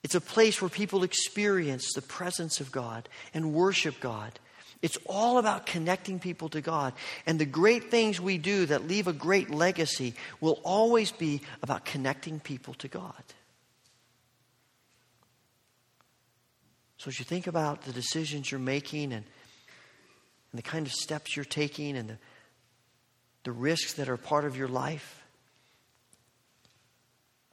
It's 0.03 0.15
a 0.15 0.21
place 0.21 0.61
where 0.61 0.69
people 0.69 1.03
experience 1.03 1.93
the 1.93 2.01
presence 2.01 2.59
of 2.59 2.71
God 2.71 3.07
and 3.33 3.53
worship 3.53 3.99
God. 3.99 4.39
It's 4.81 4.97
all 5.05 5.37
about 5.37 5.65
connecting 5.65 6.19
people 6.19 6.49
to 6.49 6.61
God. 6.61 6.93
And 7.25 7.37
the 7.37 7.45
great 7.45 7.91
things 7.91 8.21
we 8.21 8.37
do 8.37 8.65
that 8.67 8.87
leave 8.87 9.07
a 9.07 9.13
great 9.13 9.49
legacy 9.49 10.13
will 10.39 10.59
always 10.63 11.11
be 11.11 11.41
about 11.61 11.83
connecting 11.83 12.39
people 12.39 12.73
to 12.75 12.87
God. 12.87 13.23
So 16.99 17.07
as 17.07 17.17
you 17.17 17.23
think 17.23 17.47
about 17.47 17.83
the 17.83 17.93
decisions 17.93 18.51
you're 18.51 18.59
making 18.59 19.13
and, 19.13 19.23
and 20.51 20.57
the 20.57 20.61
kind 20.61 20.85
of 20.85 20.91
steps 20.91 21.35
you're 21.35 21.45
taking 21.45 21.95
and 21.95 22.09
the, 22.09 22.17
the 23.45 23.53
risks 23.53 23.93
that 23.93 24.09
are 24.09 24.17
part 24.17 24.43
of 24.43 24.57
your 24.57 24.67
life, 24.67 25.23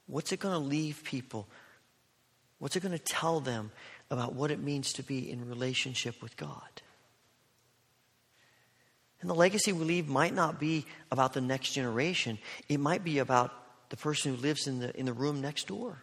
what's 0.08 0.32
it 0.32 0.40
going 0.40 0.52
to 0.52 0.68
leave 0.68 1.04
people? 1.04 1.46
What's 2.58 2.74
it 2.74 2.80
going 2.82 2.98
to 2.98 3.04
tell 3.04 3.38
them 3.38 3.70
about 4.10 4.34
what 4.34 4.50
it 4.50 4.58
means 4.58 4.92
to 4.94 5.04
be 5.04 5.30
in 5.30 5.48
relationship 5.48 6.20
with 6.20 6.36
God? 6.36 6.82
And 9.20 9.30
the 9.30 9.34
legacy 9.34 9.72
we 9.72 9.84
leave 9.84 10.08
might 10.08 10.34
not 10.34 10.58
be 10.58 10.86
about 11.12 11.34
the 11.34 11.40
next 11.40 11.70
generation. 11.70 12.38
It 12.68 12.80
might 12.80 13.04
be 13.04 13.18
about 13.18 13.52
the 13.90 13.96
person 13.96 14.34
who 14.34 14.42
lives 14.42 14.66
in 14.66 14.80
the, 14.80 14.98
in 14.98 15.06
the 15.06 15.12
room 15.12 15.40
next 15.40 15.68
door. 15.68 16.02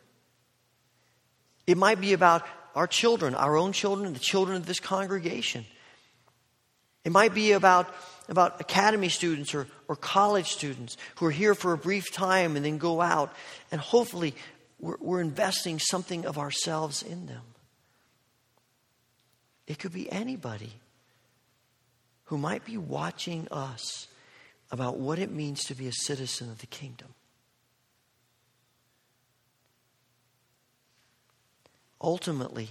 It 1.67 1.77
might 1.77 1.99
be 1.99 2.13
about 2.13 2.47
our 2.75 2.87
children, 2.87 3.35
our 3.35 3.57
own 3.57 3.71
children, 3.71 4.13
the 4.13 4.19
children 4.19 4.57
of 4.57 4.65
this 4.65 4.79
congregation. 4.79 5.65
It 7.03 7.11
might 7.11 7.33
be 7.33 7.51
about, 7.51 7.93
about 8.29 8.61
academy 8.61 9.09
students 9.09 9.53
or, 9.53 9.67
or 9.87 9.95
college 9.95 10.47
students 10.47 10.97
who 11.15 11.25
are 11.25 11.31
here 11.31 11.53
for 11.53 11.73
a 11.73 11.77
brief 11.77 12.11
time 12.11 12.55
and 12.55 12.65
then 12.65 12.77
go 12.77 13.01
out, 13.01 13.33
and 13.71 13.79
hopefully 13.79 14.33
we're, 14.79 14.97
we're 14.99 15.21
investing 15.21 15.79
something 15.79 16.25
of 16.25 16.37
ourselves 16.37 17.03
in 17.03 17.25
them. 17.25 17.41
It 19.67 19.79
could 19.79 19.93
be 19.93 20.11
anybody 20.11 20.73
who 22.25 22.37
might 22.37 22.65
be 22.65 22.77
watching 22.77 23.47
us 23.51 24.07
about 24.71 24.97
what 24.97 25.19
it 25.19 25.31
means 25.31 25.65
to 25.65 25.75
be 25.75 25.87
a 25.87 25.93
citizen 25.93 26.49
of 26.49 26.59
the 26.59 26.67
kingdom. 26.67 27.09
Ultimately, 32.03 32.67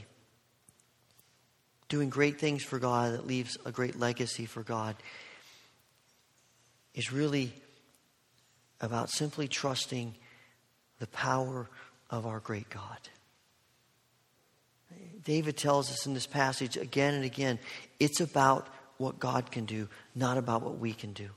doing 1.89 2.11
great 2.11 2.39
things 2.39 2.63
for 2.63 2.79
God 2.79 3.15
that 3.15 3.27
leaves 3.27 3.57
a 3.65 3.73
great 3.73 3.99
legacy 3.99 4.45
for 4.45 4.63
God 4.63 4.95
is 6.95 7.13
really 7.13 7.53
about 8.81 9.09
simply 9.09 9.49
trusting 9.49 10.15
the 10.99 11.07
power 11.09 11.69
of 12.11 12.27
our 12.27 12.41
great 12.41 12.69
God. 12.69 12.99
David 15.25 15.57
tells 15.57 15.91
us 15.91 16.07
in 16.07 16.15
this 16.15 16.27
passage 16.27 16.77
again 16.77 17.15
and 17.15 17.25
again 17.25 17.59
it's 17.99 18.21
about 18.21 18.69
what 18.99 19.19
God 19.19 19.51
can 19.51 19.65
do, 19.65 19.89
not 20.15 20.37
about 20.37 20.63
what 20.63 20.79
we 20.79 20.93
can 20.93 21.13
do. 21.13 21.31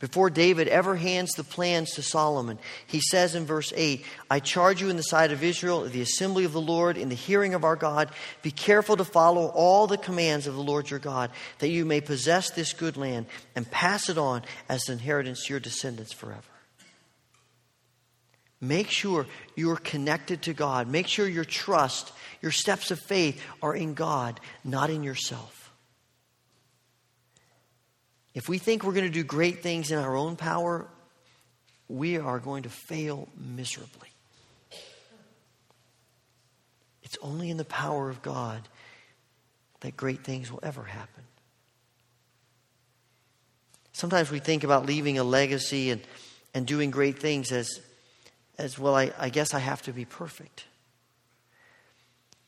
Before 0.00 0.30
David 0.30 0.68
ever 0.68 0.94
hands 0.94 1.32
the 1.32 1.42
plans 1.42 1.94
to 1.94 2.02
Solomon, 2.02 2.60
he 2.86 3.00
says 3.00 3.34
in 3.34 3.46
verse 3.46 3.72
8, 3.74 4.04
I 4.30 4.38
charge 4.38 4.80
you 4.80 4.90
in 4.90 4.96
the 4.96 5.02
sight 5.02 5.32
of 5.32 5.42
Israel, 5.42 5.82
the 5.82 6.02
assembly 6.02 6.44
of 6.44 6.52
the 6.52 6.60
Lord, 6.60 6.96
in 6.96 7.08
the 7.08 7.16
hearing 7.16 7.52
of 7.52 7.64
our 7.64 7.74
God, 7.74 8.10
be 8.40 8.52
careful 8.52 8.96
to 8.96 9.04
follow 9.04 9.48
all 9.48 9.88
the 9.88 9.98
commands 9.98 10.46
of 10.46 10.54
the 10.54 10.62
Lord 10.62 10.88
your 10.88 11.00
God, 11.00 11.30
that 11.58 11.70
you 11.70 11.84
may 11.84 12.00
possess 12.00 12.50
this 12.50 12.72
good 12.72 12.96
land 12.96 13.26
and 13.56 13.68
pass 13.68 14.08
it 14.08 14.18
on 14.18 14.42
as 14.68 14.88
an 14.88 14.94
inheritance 14.94 15.46
to 15.46 15.54
your 15.54 15.60
descendants 15.60 16.12
forever. 16.12 16.42
Make 18.60 18.90
sure 18.90 19.26
you're 19.56 19.76
connected 19.76 20.42
to 20.42 20.52
God. 20.52 20.88
Make 20.88 21.08
sure 21.08 21.28
your 21.28 21.44
trust, 21.44 22.12
your 22.40 22.52
steps 22.52 22.92
of 22.92 23.00
faith 23.00 23.44
are 23.62 23.74
in 23.74 23.94
God, 23.94 24.38
not 24.64 24.90
in 24.90 25.02
yourself. 25.02 25.57
If 28.38 28.48
we 28.48 28.58
think 28.58 28.84
we're 28.84 28.92
going 28.92 29.04
to 29.04 29.10
do 29.10 29.24
great 29.24 29.64
things 29.64 29.90
in 29.90 29.98
our 29.98 30.14
own 30.14 30.36
power, 30.36 30.86
we 31.88 32.18
are 32.18 32.38
going 32.38 32.62
to 32.62 32.68
fail 32.68 33.26
miserably. 33.36 34.10
It's 37.02 37.18
only 37.20 37.50
in 37.50 37.56
the 37.56 37.64
power 37.64 38.08
of 38.08 38.22
God 38.22 38.62
that 39.80 39.96
great 39.96 40.22
things 40.22 40.52
will 40.52 40.60
ever 40.62 40.84
happen. 40.84 41.24
Sometimes 43.92 44.30
we 44.30 44.38
think 44.38 44.62
about 44.62 44.86
leaving 44.86 45.18
a 45.18 45.24
legacy 45.24 45.90
and, 45.90 46.00
and 46.54 46.64
doing 46.64 46.92
great 46.92 47.18
things 47.18 47.50
as, 47.50 47.80
as 48.56 48.78
well, 48.78 48.94
I, 48.94 49.10
I 49.18 49.30
guess 49.30 49.52
I 49.52 49.58
have 49.58 49.82
to 49.82 49.92
be 49.92 50.04
perfect. 50.04 50.64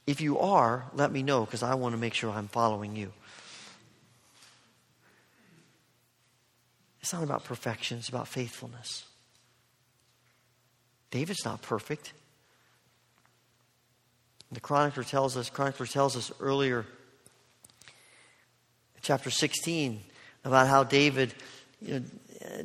If 0.07 0.21
you 0.21 0.39
are, 0.39 0.85
let 0.95 1.11
me 1.11 1.25
know 1.25 1.45
because 1.45 1.65
I 1.65 1.75
want 1.75 1.97
to 1.97 2.01
make 2.01 2.15
sure 2.15 2.31
I'm 2.31 2.47
following 2.47 2.95
you. 2.95 3.13
It's 7.01 7.13
not 7.13 7.23
about 7.23 7.45
perfection, 7.45 7.99
it's 7.99 8.09
about 8.09 8.29
faithfulness. 8.29 9.05
David's 11.11 11.45
not 11.45 11.63
perfect. 11.63 12.13
The 14.53 14.61
chronicler 14.61 15.05
tells 15.05 15.37
us, 15.37 15.49
chronicler 15.49 15.87
tells 15.87 16.17
us 16.17 16.33
earlier, 16.41 16.85
chapter 19.03 19.31
16, 19.31 20.01
about 20.45 20.67
how 20.67 20.85
David, 20.85 21.35
you 21.81 21.95
know, 21.95 22.05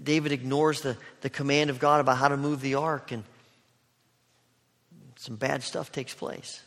David 0.04 0.32
ignores 0.32 0.82
the, 0.82 0.98
the 1.22 1.30
command 1.30 1.70
of 1.70 1.80
God 1.80 2.00
about 2.00 2.18
how 2.18 2.28
to 2.28 2.38
move 2.38 2.62
the 2.62 2.76
ark, 2.76 3.12
and 3.12 3.24
some 5.18 5.36
bad 5.36 5.64
stuff 5.64 5.92
takes 5.92 6.14
place. 6.14 6.62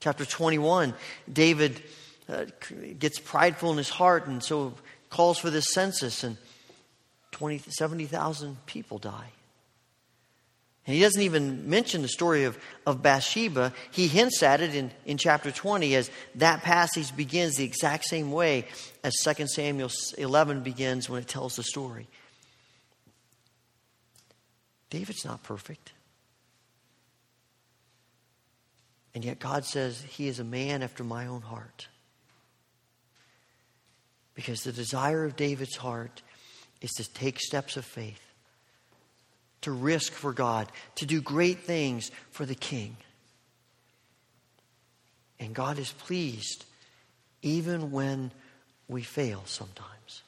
Chapter 0.00 0.24
21, 0.24 0.94
David 1.30 1.82
uh, 2.28 2.46
gets 2.98 3.18
prideful 3.18 3.70
in 3.72 3.78
his 3.78 3.88
heart, 3.88 4.26
and 4.26 4.42
so 4.42 4.74
calls 5.08 5.38
for 5.38 5.50
this 5.50 5.66
census, 5.72 6.24
and 6.24 6.36
20, 7.32 7.58
70,000 7.68 8.66
people 8.66 8.98
die. 8.98 9.30
And 10.86 10.96
he 10.96 11.02
doesn't 11.02 11.22
even 11.22 11.68
mention 11.68 12.02
the 12.02 12.08
story 12.08 12.44
of, 12.44 12.58
of 12.86 13.02
Bathsheba. 13.02 13.72
He 13.90 14.08
hints 14.08 14.42
at 14.42 14.60
it 14.60 14.74
in, 14.74 14.90
in 15.04 15.18
chapter 15.18 15.52
20 15.52 15.94
as 15.94 16.10
that 16.36 16.62
passage 16.62 17.14
begins 17.14 17.56
the 17.56 17.64
exact 17.64 18.06
same 18.06 18.32
way 18.32 18.66
as 19.04 19.14
2 19.22 19.46
Samuel 19.46 19.90
11 20.16 20.62
begins 20.62 21.08
when 21.08 21.20
it 21.20 21.28
tells 21.28 21.56
the 21.56 21.62
story. 21.62 22.08
David's 24.88 25.24
not 25.24 25.42
perfect. 25.42 25.92
And 29.14 29.24
yet 29.24 29.38
God 29.38 29.64
says 29.64 30.00
he 30.02 30.28
is 30.28 30.40
a 30.40 30.44
man 30.44 30.82
after 30.82 31.04
my 31.04 31.26
own 31.26 31.42
heart. 31.42 31.88
Because 34.34 34.62
the 34.62 34.72
desire 34.72 35.24
of 35.24 35.36
David's 35.36 35.76
heart 35.76 36.22
is 36.80 36.90
to 36.92 37.12
take 37.12 37.38
steps 37.40 37.76
of 37.76 37.84
faith, 37.84 38.22
to 39.62 39.72
risk 39.72 40.12
for 40.12 40.32
God, 40.32 40.70
to 40.96 41.06
do 41.06 41.20
great 41.20 41.60
things 41.60 42.10
for 42.30 42.46
the 42.46 42.54
King. 42.54 42.96
And 45.38 45.54
God 45.54 45.78
is 45.78 45.92
pleased 45.92 46.64
even 47.42 47.90
when 47.90 48.30
we 48.88 49.02
fail 49.02 49.42
sometimes. 49.46 50.22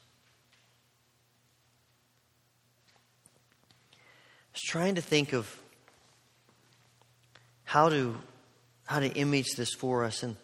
I 3.94 4.54
was 4.54 4.62
trying 4.62 4.94
to 4.94 5.02
think 5.02 5.32
of 5.32 5.58
how 7.64 7.88
to 7.88 8.16
how 8.84 9.00
to 9.00 9.08
image 9.08 9.54
this 9.56 9.72
for 9.72 10.04
us, 10.04 10.22
and 10.22 10.36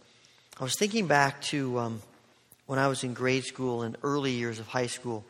I 0.58 0.64
was 0.64 0.74
thinking 0.78 1.06
back 1.06 1.42
to 1.42 1.78
um, 1.78 2.02
when 2.66 2.78
I 2.78 2.88
was 2.88 3.04
in 3.04 3.12
grade 3.12 3.44
school 3.44 3.82
and 3.82 3.96
early 4.02 4.32
years 4.32 4.58
of 4.58 4.66
high 4.66 4.86
school. 4.86 5.24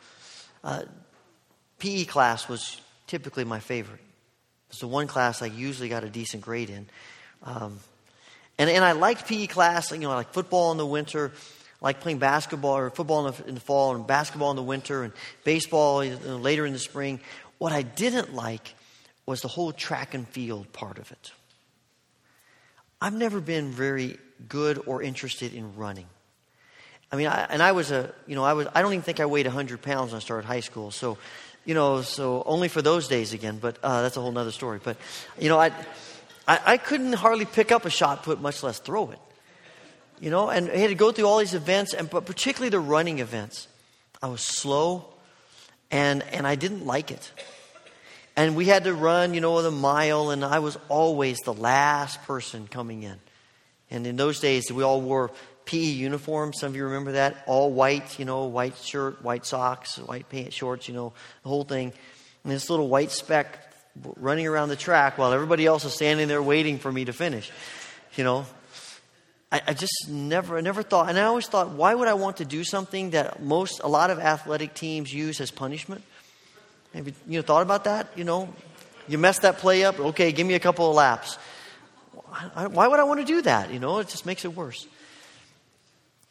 Uh, 0.63 0.83
PE 1.79 2.05
class 2.05 2.47
was 2.47 2.79
typically 3.07 3.43
my 3.43 3.59
favorite. 3.59 3.99
It 3.99 4.73
was 4.73 4.79
the 4.79 4.87
one 4.87 5.07
class 5.07 5.41
I 5.41 5.47
usually 5.47 5.89
got 5.89 6.03
a 6.03 6.09
decent 6.09 6.43
grade 6.43 6.69
in. 6.69 6.87
Um, 7.43 7.79
and, 8.57 8.69
and 8.69 8.83
I 8.83 8.91
liked 8.91 9.27
PE 9.27 9.47
class, 9.47 9.91
you 9.91 9.99
know, 9.99 10.11
I 10.11 10.15
like 10.15 10.33
football 10.33 10.71
in 10.71 10.77
the 10.77 10.85
winter, 10.85 11.31
I 11.81 11.85
like 11.85 12.01
playing 12.01 12.19
basketball 12.19 12.77
or 12.77 12.89
football 12.89 13.27
in 13.27 13.33
the, 13.33 13.47
in 13.47 13.55
the, 13.55 13.61
fall 13.61 13.95
and 13.95 14.05
basketball 14.05 14.49
in 14.49 14.57
the 14.57 14.63
winter 14.63 15.03
and 15.03 15.13
baseball 15.45 16.03
you 16.03 16.19
know, 16.25 16.37
later 16.37 16.65
in 16.65 16.73
the 16.73 16.79
spring. 16.79 17.21
What 17.57 17.71
I 17.71 17.81
didn't 17.81 18.33
like 18.33 18.75
was 19.25 19.41
the 19.41 19.47
whole 19.47 19.71
track 19.71 20.13
and 20.13 20.27
field 20.27 20.71
part 20.73 20.97
of 20.97 21.11
it. 21.11 21.31
I've 23.01 23.13
never 23.13 23.39
been 23.39 23.71
very 23.71 24.17
good 24.49 24.81
or 24.85 25.01
interested 25.01 25.53
in 25.53 25.75
running. 25.77 26.07
I 27.11 27.15
mean, 27.15 27.27
I, 27.27 27.47
and 27.49 27.63
I 27.63 27.71
was 27.71 27.91
a, 27.91 28.13
you 28.27 28.35
know, 28.35 28.43
I 28.43 28.53
was, 28.53 28.67
I 28.73 28.81
don't 28.81 28.93
even 28.93 29.03
think 29.03 29.19
I 29.19 29.25
weighed 29.25 29.47
100 29.47 29.81
pounds 29.81 30.11
when 30.11 30.17
I 30.17 30.19
started 30.19 30.45
high 30.45 30.59
school. 30.59 30.91
So, 30.91 31.17
you 31.65 31.73
know, 31.73 32.01
so 32.01 32.43
only 32.45 32.67
for 32.67 32.81
those 32.81 33.07
days 33.07 33.33
again, 33.33 33.57
but 33.59 33.77
uh, 33.81 34.01
that's 34.03 34.17
a 34.17 34.21
whole 34.21 34.37
other 34.37 34.51
story. 34.51 34.79
But, 34.83 34.97
you 35.39 35.49
know, 35.49 35.59
I, 35.59 35.71
I, 36.47 36.59
I 36.65 36.77
couldn't 36.77 37.13
hardly 37.13 37.45
pick 37.45 37.71
up 37.71 37.85
a 37.85 37.89
shot 37.89 38.23
put, 38.23 38.41
much 38.41 38.63
less 38.63 38.79
throw 38.79 39.11
it. 39.11 39.19
You 40.19 40.29
know, 40.29 40.49
and 40.49 40.69
I 40.69 40.77
had 40.77 40.89
to 40.89 40.95
go 40.95 41.11
through 41.13 41.25
all 41.25 41.37
these 41.37 41.53
events, 41.53 41.93
and 41.93 42.09
but 42.09 42.25
particularly 42.25 42.69
the 42.69 42.79
running 42.79 43.19
events. 43.19 43.69
I 44.21 44.27
was 44.27 44.41
slow, 44.41 45.05
and 45.91 46.23
and 46.23 46.45
I 46.45 46.55
didn't 46.55 46.85
like 46.85 47.09
it. 47.09 47.31
And 48.35 48.57
we 48.57 48.65
had 48.65 48.83
to 48.83 48.93
run, 48.93 49.33
you 49.33 49.39
know, 49.39 49.61
the 49.61 49.71
mile, 49.71 50.29
and 50.31 50.43
I 50.43 50.59
was 50.59 50.77
always 50.89 51.37
the 51.39 51.53
last 51.53 52.21
person 52.23 52.67
coming 52.67 53.03
in. 53.03 53.17
And 53.91 54.05
in 54.05 54.17
those 54.17 54.39
days, 54.39 54.71
we 54.71 54.83
all 54.83 55.01
wore 55.01 55.31
PE 55.69 55.77
uniform. 55.77 56.51
Some 56.51 56.69
of 56.69 56.75
you 56.75 56.85
remember 56.85 57.11
that. 57.11 57.43
All 57.45 57.71
white, 57.71 58.17
you 58.17 58.25
know, 58.25 58.45
white 58.45 58.75
shirt, 58.77 59.23
white 59.23 59.45
socks, 59.45 59.99
white 59.99 60.27
pants, 60.27 60.55
shorts, 60.55 60.87
you 60.87 60.95
know, 60.95 61.13
the 61.43 61.49
whole 61.49 61.63
thing. 61.63 61.93
And 62.43 62.51
this 62.51 62.71
little 62.71 62.87
white 62.87 63.11
speck 63.11 63.71
running 64.15 64.47
around 64.47 64.69
the 64.69 64.75
track 64.75 65.19
while 65.19 65.31
everybody 65.31 65.67
else 65.67 65.85
is 65.85 65.93
standing 65.93 66.27
there 66.27 66.41
waiting 66.41 66.79
for 66.79 66.91
me 66.91 67.05
to 67.05 67.13
finish. 67.13 67.51
You 68.15 68.23
know, 68.23 68.47
I, 69.51 69.61
I 69.67 69.73
just 69.75 70.09
never, 70.09 70.57
I 70.57 70.61
never 70.61 70.81
thought, 70.81 71.07
and 71.07 71.19
I 71.19 71.25
always 71.25 71.45
thought, 71.45 71.69
why 71.69 71.93
would 71.93 72.07
I 72.07 72.15
want 72.15 72.37
to 72.37 72.45
do 72.45 72.63
something 72.63 73.11
that 73.11 73.43
most, 73.43 73.79
a 73.83 73.87
lot 73.87 74.09
of 74.09 74.17
athletic 74.17 74.73
teams 74.73 75.13
use 75.13 75.39
as 75.39 75.51
punishment? 75.51 76.03
Have 76.95 77.05
you, 77.05 77.13
you 77.27 77.37
know, 77.37 77.43
thought 77.43 77.61
about 77.61 77.83
that? 77.83 78.07
You 78.15 78.23
know, 78.23 78.51
you 79.07 79.19
messed 79.19 79.43
that 79.43 79.59
play 79.59 79.83
up. 79.83 79.99
Okay, 79.99 80.31
give 80.31 80.47
me 80.47 80.55
a 80.55 80.59
couple 80.59 80.89
of 80.89 80.95
laps. 80.95 81.37
Why 82.71 82.87
would 82.87 82.99
I 82.99 83.03
want 83.03 83.19
to 83.19 83.25
do 83.25 83.43
that? 83.43 83.71
You 83.71 83.77
know, 83.77 83.99
it 83.99 84.07
just 84.07 84.25
makes 84.25 84.45
it 84.45 84.55
worse. 84.55 84.87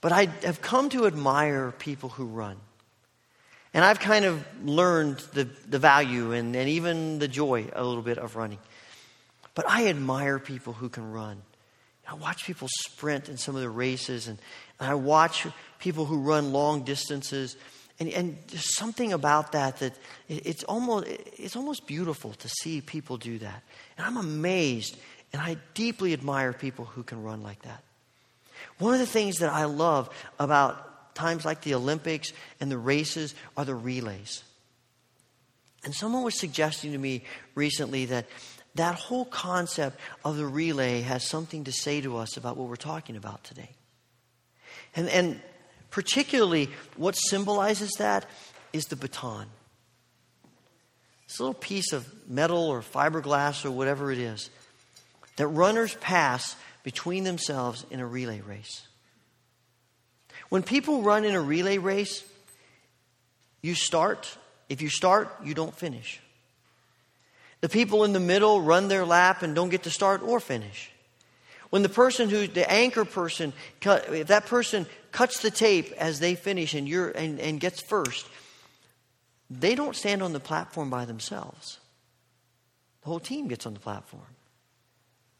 But 0.01 0.13
I 0.13 0.27
have 0.43 0.61
come 0.61 0.91
to 0.91 1.07
admire 1.07 1.73
people 1.73 2.09
who 2.09 2.27
run. 2.27 2.57
And 3.75 3.85
I've 3.85 4.01
kind 4.01 4.25
of 4.25 4.45
learned 4.65 5.19
the, 5.35 5.45
the 5.69 5.79
value 5.79 6.33
and, 6.33 6.55
and 6.57 6.69
even 6.69 7.19
the 7.19 7.29
joy 7.29 7.67
a 7.73 7.85
little 7.85 8.03
bit 8.03 8.19
of 8.19 8.37
running. 8.37 8.59
But 9.55 9.69
I 9.69 9.89
admire 9.89 10.39
people 10.39 10.73
who 10.73 10.89
can 10.89 11.13
run 11.13 11.43
I 12.09 12.15
watch 12.15 12.47
people 12.47 12.69
sprint 12.71 13.29
in 13.29 13.37
some 13.37 13.55
of 13.55 13.61
the 13.61 13.69
races, 13.69 14.29
and, 14.29 14.39
and 14.81 14.91
I 14.91 14.95
watch 14.95 15.47
people 15.79 16.07
who 16.07 16.21
run 16.21 16.53
long 16.53 16.85
distances. 16.85 17.57
And, 18.01 18.09
and 18.09 18.39
there's 18.49 18.75
something 18.77 19.13
about 19.13 19.53
that 19.53 19.79
that 19.79 19.93
it's 20.29 20.65
almost, 20.65 21.07
it's 21.07 21.55
almost 21.55 21.87
beautiful 21.87 22.33
to 22.33 22.49
see 22.49 22.81
people 22.81 23.19
do 23.19 23.39
that. 23.41 23.63
And 23.99 24.07
I'm 24.07 24.17
amazed, 24.17 24.97
and 25.35 25.43
I 25.43 25.59
deeply 25.75 26.15
admire 26.15 26.55
people 26.55 26.87
who 26.87 27.03
can 27.03 27.23
run 27.23 27.43
like 27.43 27.61
that. 27.63 27.83
One 28.79 28.95
of 28.95 29.01
the 29.01 29.07
things 29.07 29.39
that 29.39 29.53
I 29.53 29.65
love 29.65 30.09
about 30.39 31.15
times 31.15 31.45
like 31.45 31.63
the 31.63 31.75
Olympics 31.75 32.33
and 32.61 32.71
the 32.71 32.79
races 32.79 33.35
are 33.57 33.65
the 33.65 33.75
relays. 33.75 34.43
And 35.85 35.95
someone 35.95 36.23
was 36.23 36.39
suggesting 36.39 36.93
to 36.93 36.99
me 36.99 37.23
recently 37.55 38.07
that 38.07 38.27
that 38.75 38.95
whole 38.95 39.25
concept 39.25 39.99
of 40.25 40.37
the 40.37 40.47
relay 40.47 41.01
has 41.01 41.25
something 41.25 41.65
to 41.65 41.73
say 41.73 42.01
to 42.01 42.17
us 42.17 42.37
about 42.37 42.57
what 42.57 42.69
we're 42.69 42.77
talking 42.77 43.17
about 43.17 43.43
today. 43.45 43.71
And, 44.95 45.09
and 45.09 45.41
particularly, 45.91 46.71
what 46.97 47.13
symbolizes 47.13 47.91
that 47.99 48.27
is 48.73 48.87
the 48.87 48.97
baton. 48.97 49.47
This 51.27 51.41
little 51.41 51.55
piece 51.55 51.93
of 51.93 52.07
metal 52.29 52.69
or 52.69 52.81
fiberglass 52.81 53.65
or 53.65 53.71
whatever 53.71 54.13
it 54.13 54.19
is 54.19 54.51
that 55.37 55.47
runners 55.49 55.95
pass 55.97 56.57
between 56.89 57.23
themselves 57.23 57.85
in 57.91 58.01
a 58.01 58.07
relay 58.07 58.41
race. 58.41 58.81
When 60.49 60.63
people 60.63 61.03
run 61.03 61.27
in 61.27 61.35
a 61.35 61.41
relay 61.41 61.77
race, 61.77 62.25
you 63.61 63.75
start. 63.75 64.39
If 64.71 64.81
you 64.81 64.89
start, 64.89 65.29
you 65.45 65.53
don't 65.53 65.75
finish. 65.75 66.19
The 67.61 67.69
people 67.69 68.05
in 68.05 68.15
the 68.15 68.21
middle 68.21 68.63
run 68.63 68.89
their 68.89 69.05
lap 69.05 69.43
and 69.43 69.55
don't 69.55 69.69
get 69.69 69.83
to 69.83 69.91
start 69.91 70.23
or 70.23 70.41
finish. 70.41 70.91
When 71.69 71.83
the 71.83 71.91
person 71.91 72.31
who, 72.31 72.47
the 72.47 72.71
anchor 72.73 73.05
person, 73.05 73.53
if 73.83 74.29
that 74.29 74.47
person 74.47 74.87
cuts 75.13 75.43
the 75.43 75.51
tape 75.51 75.93
as 75.99 76.21
they 76.21 76.37
finish 76.37 76.73
and, 76.73 76.89
you're, 76.89 77.11
and, 77.11 77.39
and 77.39 77.61
gets 77.61 77.83
first, 77.83 78.27
they 79.51 79.75
don't 79.75 79.95
stand 79.95 80.23
on 80.23 80.33
the 80.33 80.41
platform 80.41 80.89
by 80.89 81.05
themselves. 81.05 81.81
The 83.03 83.09
whole 83.09 83.21
team 83.21 83.47
gets 83.47 83.67
on 83.67 83.75
the 83.75 83.81
platform. 83.81 84.38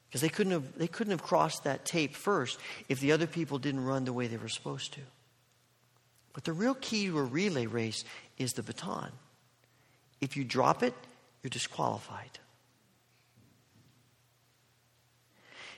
Because 0.09 0.23
they 0.23 0.29
couldn't, 0.29 0.53
have, 0.53 0.79
they 0.79 0.87
couldn't 0.87 1.11
have 1.11 1.23
crossed 1.23 1.65
that 1.65 1.85
tape 1.85 2.15
first 2.15 2.59
if 2.89 3.01
the 3.01 3.13
other 3.13 3.27
people 3.27 3.59
didn't 3.59 3.85
run 3.85 4.05
the 4.05 4.13
way 4.13 4.27
they 4.27 4.39
were 4.39 4.49
supposed 4.49 4.95
to. 4.95 5.01
But 6.33 6.45
the 6.45 6.53
real 6.53 6.75
key 6.75 7.07
to 7.07 7.19
a 7.19 7.23
relay 7.23 7.67
race 7.67 8.05
is 8.39 8.53
the 8.53 8.63
baton. 8.63 9.11
If 10.21 10.37
you 10.37 10.45
drop 10.45 10.83
it, 10.83 10.95
you're 11.43 11.51
disqualified. 11.51 12.39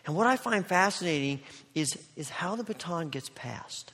And 0.06 0.16
what 0.16 0.26
I 0.26 0.36
find 0.36 0.66
fascinating 0.66 1.40
is, 1.74 1.98
is 2.16 2.30
how 2.30 2.56
the 2.56 2.64
baton 2.64 3.10
gets 3.10 3.30
passed. 3.30 3.92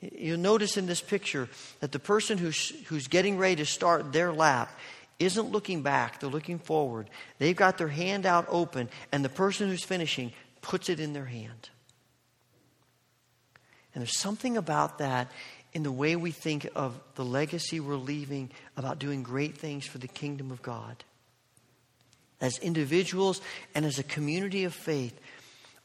You'll 0.00 0.38
notice 0.38 0.76
in 0.76 0.86
this 0.86 1.00
picture 1.00 1.48
that 1.80 1.92
the 1.92 1.98
person 1.98 2.38
who's, 2.38 2.70
who's 2.86 3.08
getting 3.08 3.36
ready 3.36 3.56
to 3.56 3.66
start 3.66 4.12
their 4.12 4.32
lap 4.32 4.70
isn't 5.18 5.50
looking 5.50 5.82
back, 5.82 6.20
they're 6.20 6.30
looking 6.30 6.58
forward. 6.58 7.10
They've 7.38 7.56
got 7.56 7.78
their 7.78 7.88
hand 7.88 8.24
out 8.26 8.46
open, 8.48 8.88
and 9.10 9.24
the 9.24 9.28
person 9.28 9.68
who's 9.68 9.84
finishing 9.84 10.32
puts 10.62 10.88
it 10.88 11.00
in 11.00 11.12
their 11.12 11.24
hand. 11.24 11.70
And 13.94 14.02
there's 14.02 14.18
something 14.18 14.56
about 14.56 14.98
that 14.98 15.30
in 15.72 15.82
the 15.82 15.92
way 15.92 16.16
we 16.16 16.30
think 16.30 16.68
of 16.74 16.98
the 17.16 17.24
legacy 17.24 17.80
we're 17.80 17.96
leaving 17.96 18.50
about 18.76 18.98
doing 18.98 19.22
great 19.22 19.58
things 19.58 19.86
for 19.86 19.98
the 19.98 20.08
kingdom 20.08 20.50
of 20.50 20.62
God. 20.62 21.04
As 22.40 22.58
individuals 22.58 23.40
and 23.74 23.84
as 23.84 23.98
a 23.98 24.04
community 24.04 24.64
of 24.64 24.72
faith, 24.72 25.18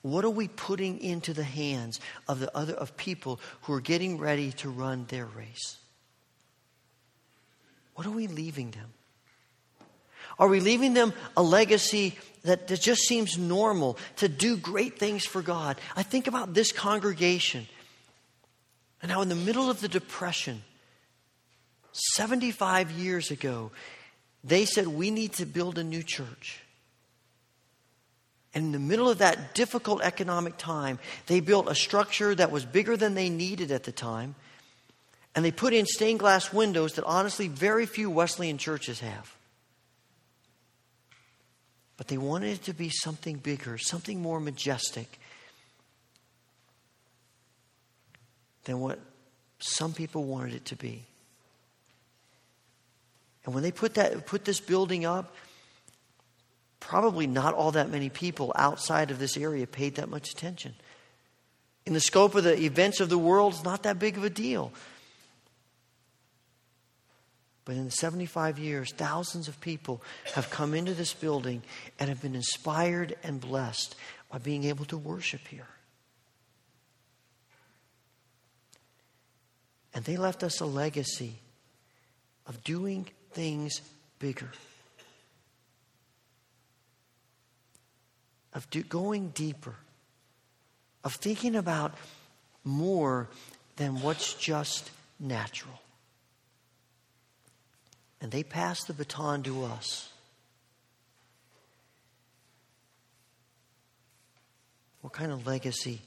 what 0.03 0.25
are 0.25 0.29
we 0.29 0.47
putting 0.47 0.99
into 0.99 1.33
the 1.33 1.43
hands 1.43 1.99
of 2.27 2.39
the 2.39 2.55
other 2.55 2.73
of 2.73 2.95
people 2.97 3.39
who 3.63 3.73
are 3.73 3.81
getting 3.81 4.19
ready 4.19 4.51
to 4.53 4.69
run 4.69 5.05
their 5.07 5.25
race? 5.25 5.77
What 7.95 8.05
are 8.05 8.11
we 8.11 8.27
leaving 8.27 8.71
them? 8.71 8.93
Are 10.39 10.47
we 10.47 10.59
leaving 10.59 10.93
them 10.93 11.13
a 11.37 11.43
legacy 11.43 12.15
that, 12.43 12.67
that 12.67 12.81
just 12.81 13.01
seems 13.03 13.37
normal 13.37 13.97
to 14.17 14.27
do 14.27 14.57
great 14.57 14.99
things 14.99 15.25
for 15.25 15.41
God? 15.41 15.79
I 15.95 16.03
think 16.03 16.27
about 16.27 16.53
this 16.53 16.71
congregation 16.71 17.67
and 19.01 19.11
how, 19.11 19.21
in 19.21 19.29
the 19.29 19.35
middle 19.35 19.69
of 19.69 19.81
the 19.81 19.89
Depression, 19.89 20.63
75 21.91 22.91
years 22.91 23.31
ago, 23.31 23.71
they 24.43 24.65
said, 24.65 24.87
We 24.87 25.11
need 25.11 25.33
to 25.33 25.45
build 25.45 25.77
a 25.77 25.83
new 25.83 26.03
church. 26.03 26.59
And 28.53 28.65
in 28.65 28.71
the 28.71 28.79
middle 28.79 29.09
of 29.09 29.17
that 29.17 29.55
difficult 29.55 30.01
economic 30.01 30.57
time, 30.57 30.99
they 31.27 31.39
built 31.39 31.67
a 31.67 31.75
structure 31.75 32.35
that 32.35 32.51
was 32.51 32.65
bigger 32.65 32.95
than 32.95 33.15
they 33.15 33.29
needed 33.29 33.71
at 33.71 33.83
the 33.83 33.91
time. 33.91 34.35
And 35.35 35.43
they 35.43 35.51
put 35.51 35.73
in 35.73 35.85
stained 35.85 36.19
glass 36.19 36.53
windows 36.53 36.93
that 36.93 37.05
honestly 37.05 37.47
very 37.47 37.87
few 37.87 38.09
Wesleyan 38.09 38.59
churches 38.59 38.99
have. 38.99 39.35
But 42.03 42.09
they 42.09 42.17
wanted 42.17 42.49
it 42.49 42.63
to 42.63 42.73
be 42.73 42.89
something 42.89 43.37
bigger, 43.37 43.77
something 43.77 44.21
more 44.21 44.41
majestic. 44.41 45.21
than 48.65 48.81
what 48.81 48.99
some 49.59 49.93
people 49.93 50.25
wanted 50.25 50.53
it 50.53 50.65
to 50.65 50.75
be. 50.75 51.03
And 53.45 53.53
when 53.53 53.63
they 53.63 53.71
put 53.71 53.93
that 53.93 54.25
put 54.25 54.43
this 54.43 54.59
building 54.59 55.05
up, 55.05 55.33
probably 56.81 57.25
not 57.25 57.53
all 57.53 57.71
that 57.71 57.89
many 57.89 58.09
people 58.09 58.51
outside 58.55 59.09
of 59.09 59.19
this 59.19 59.37
area 59.37 59.65
paid 59.65 59.95
that 59.95 60.09
much 60.09 60.29
attention. 60.31 60.73
In 61.85 61.93
the 61.93 62.01
scope 62.01 62.35
of 62.35 62.43
the 62.43 62.61
events 62.61 62.99
of 62.99 63.09
the 63.09 63.17
world, 63.17 63.53
it's 63.53 63.63
not 63.63 63.83
that 63.83 63.97
big 63.97 64.17
of 64.17 64.25
a 64.25 64.29
deal. 64.29 64.73
But 67.65 67.75
in 67.75 67.85
the 67.85 67.91
75 67.91 68.59
years, 68.59 68.91
thousands 68.91 69.47
of 69.47 69.59
people 69.61 70.01
have 70.35 70.49
come 70.49 70.73
into 70.73 70.93
this 70.93 71.13
building 71.13 71.63
and 71.97 72.09
have 72.09 72.21
been 72.21 72.35
inspired 72.35 73.15
and 73.23 73.39
blessed 73.39 73.95
by 74.29 74.37
being 74.37 74.65
able 74.65 74.85
to 74.85 74.97
worship 74.97 75.47
here. 75.47 75.67
And 79.93 80.03
they 80.03 80.17
left 80.17 80.43
us 80.43 80.59
a 80.59 80.65
legacy 80.65 81.35
of 82.47 82.63
doing 82.63 83.07
things 83.31 83.81
bigger, 84.19 84.49
of 88.53 88.69
do, 88.69 88.83
going 88.83 89.29
deeper, 89.29 89.75
of 91.03 91.13
thinking 91.13 91.55
about 91.55 91.93
more 92.63 93.29
than 93.75 94.01
what's 94.01 94.33
just 94.33 94.89
natural. 95.19 95.82
And 98.23 98.31
they 98.31 98.41
passed 98.41 98.87
the 98.87 98.93
baton 98.93 99.43
to 99.43 99.65
us. 99.65 100.09
What 105.01 105.13
kind 105.13 105.31
of 105.31 105.45
legacy 105.45 106.01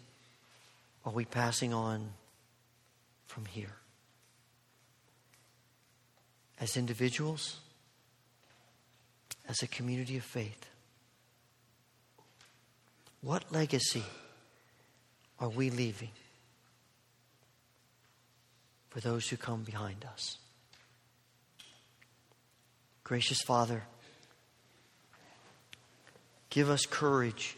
are 1.05 1.13
we 1.13 1.25
passing 1.25 1.73
on 1.73 2.09
from 3.27 3.45
here. 3.45 3.77
As 6.59 6.77
individuals, 6.77 7.59
as 9.49 9.63
a 9.63 9.67
community 9.67 10.17
of 10.17 10.25
faith, 10.25 10.71
what 13.21 13.53
legacy 13.53 14.05
are 15.39 15.51
we 15.51 15.71
leaving 15.71 16.11
for 18.89 19.01
those 19.01 19.29
who 19.29 19.37
come 19.37 19.63
behind 19.63 20.05
us? 20.13 20.39
Gracious 23.07 23.41
Father, 23.41 23.85
give 26.51 26.69
us 26.69 26.87
courage 26.87 27.57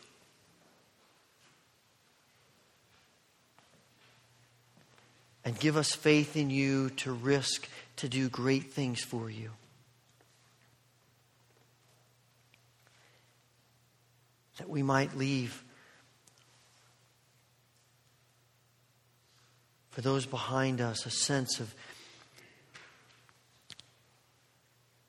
and 5.47 5.59
give 5.59 5.79
us 5.79 5.95
faith 5.95 6.37
in 6.37 6.51
you 6.51 6.91
to 6.91 7.11
risk 7.11 7.67
to 7.97 8.11
do 8.11 8.29
great 8.29 8.75
things 8.75 9.01
for 9.01 9.31
you. 9.31 9.49
That 14.59 14.69
we 14.69 14.83
might 14.83 15.17
leave 15.17 15.65
for 19.89 20.03
those 20.03 20.27
behind 20.27 20.83
us 20.83 21.07
a 21.07 21.11
sense 21.11 21.59
of, 21.59 21.75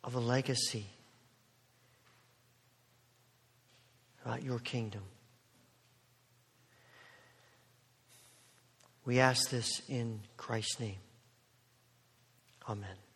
of 0.10 0.15
a 0.15 0.19
legacy 0.19 0.88
about 4.26 4.41
your 4.41 4.58
kingdom. 4.58 5.04
We 9.06 9.19
ask 9.19 9.52
this 9.52 9.84
in 9.88 10.22
Christ's 10.36 10.80
name. 10.80 10.98
Amen. 12.67 13.09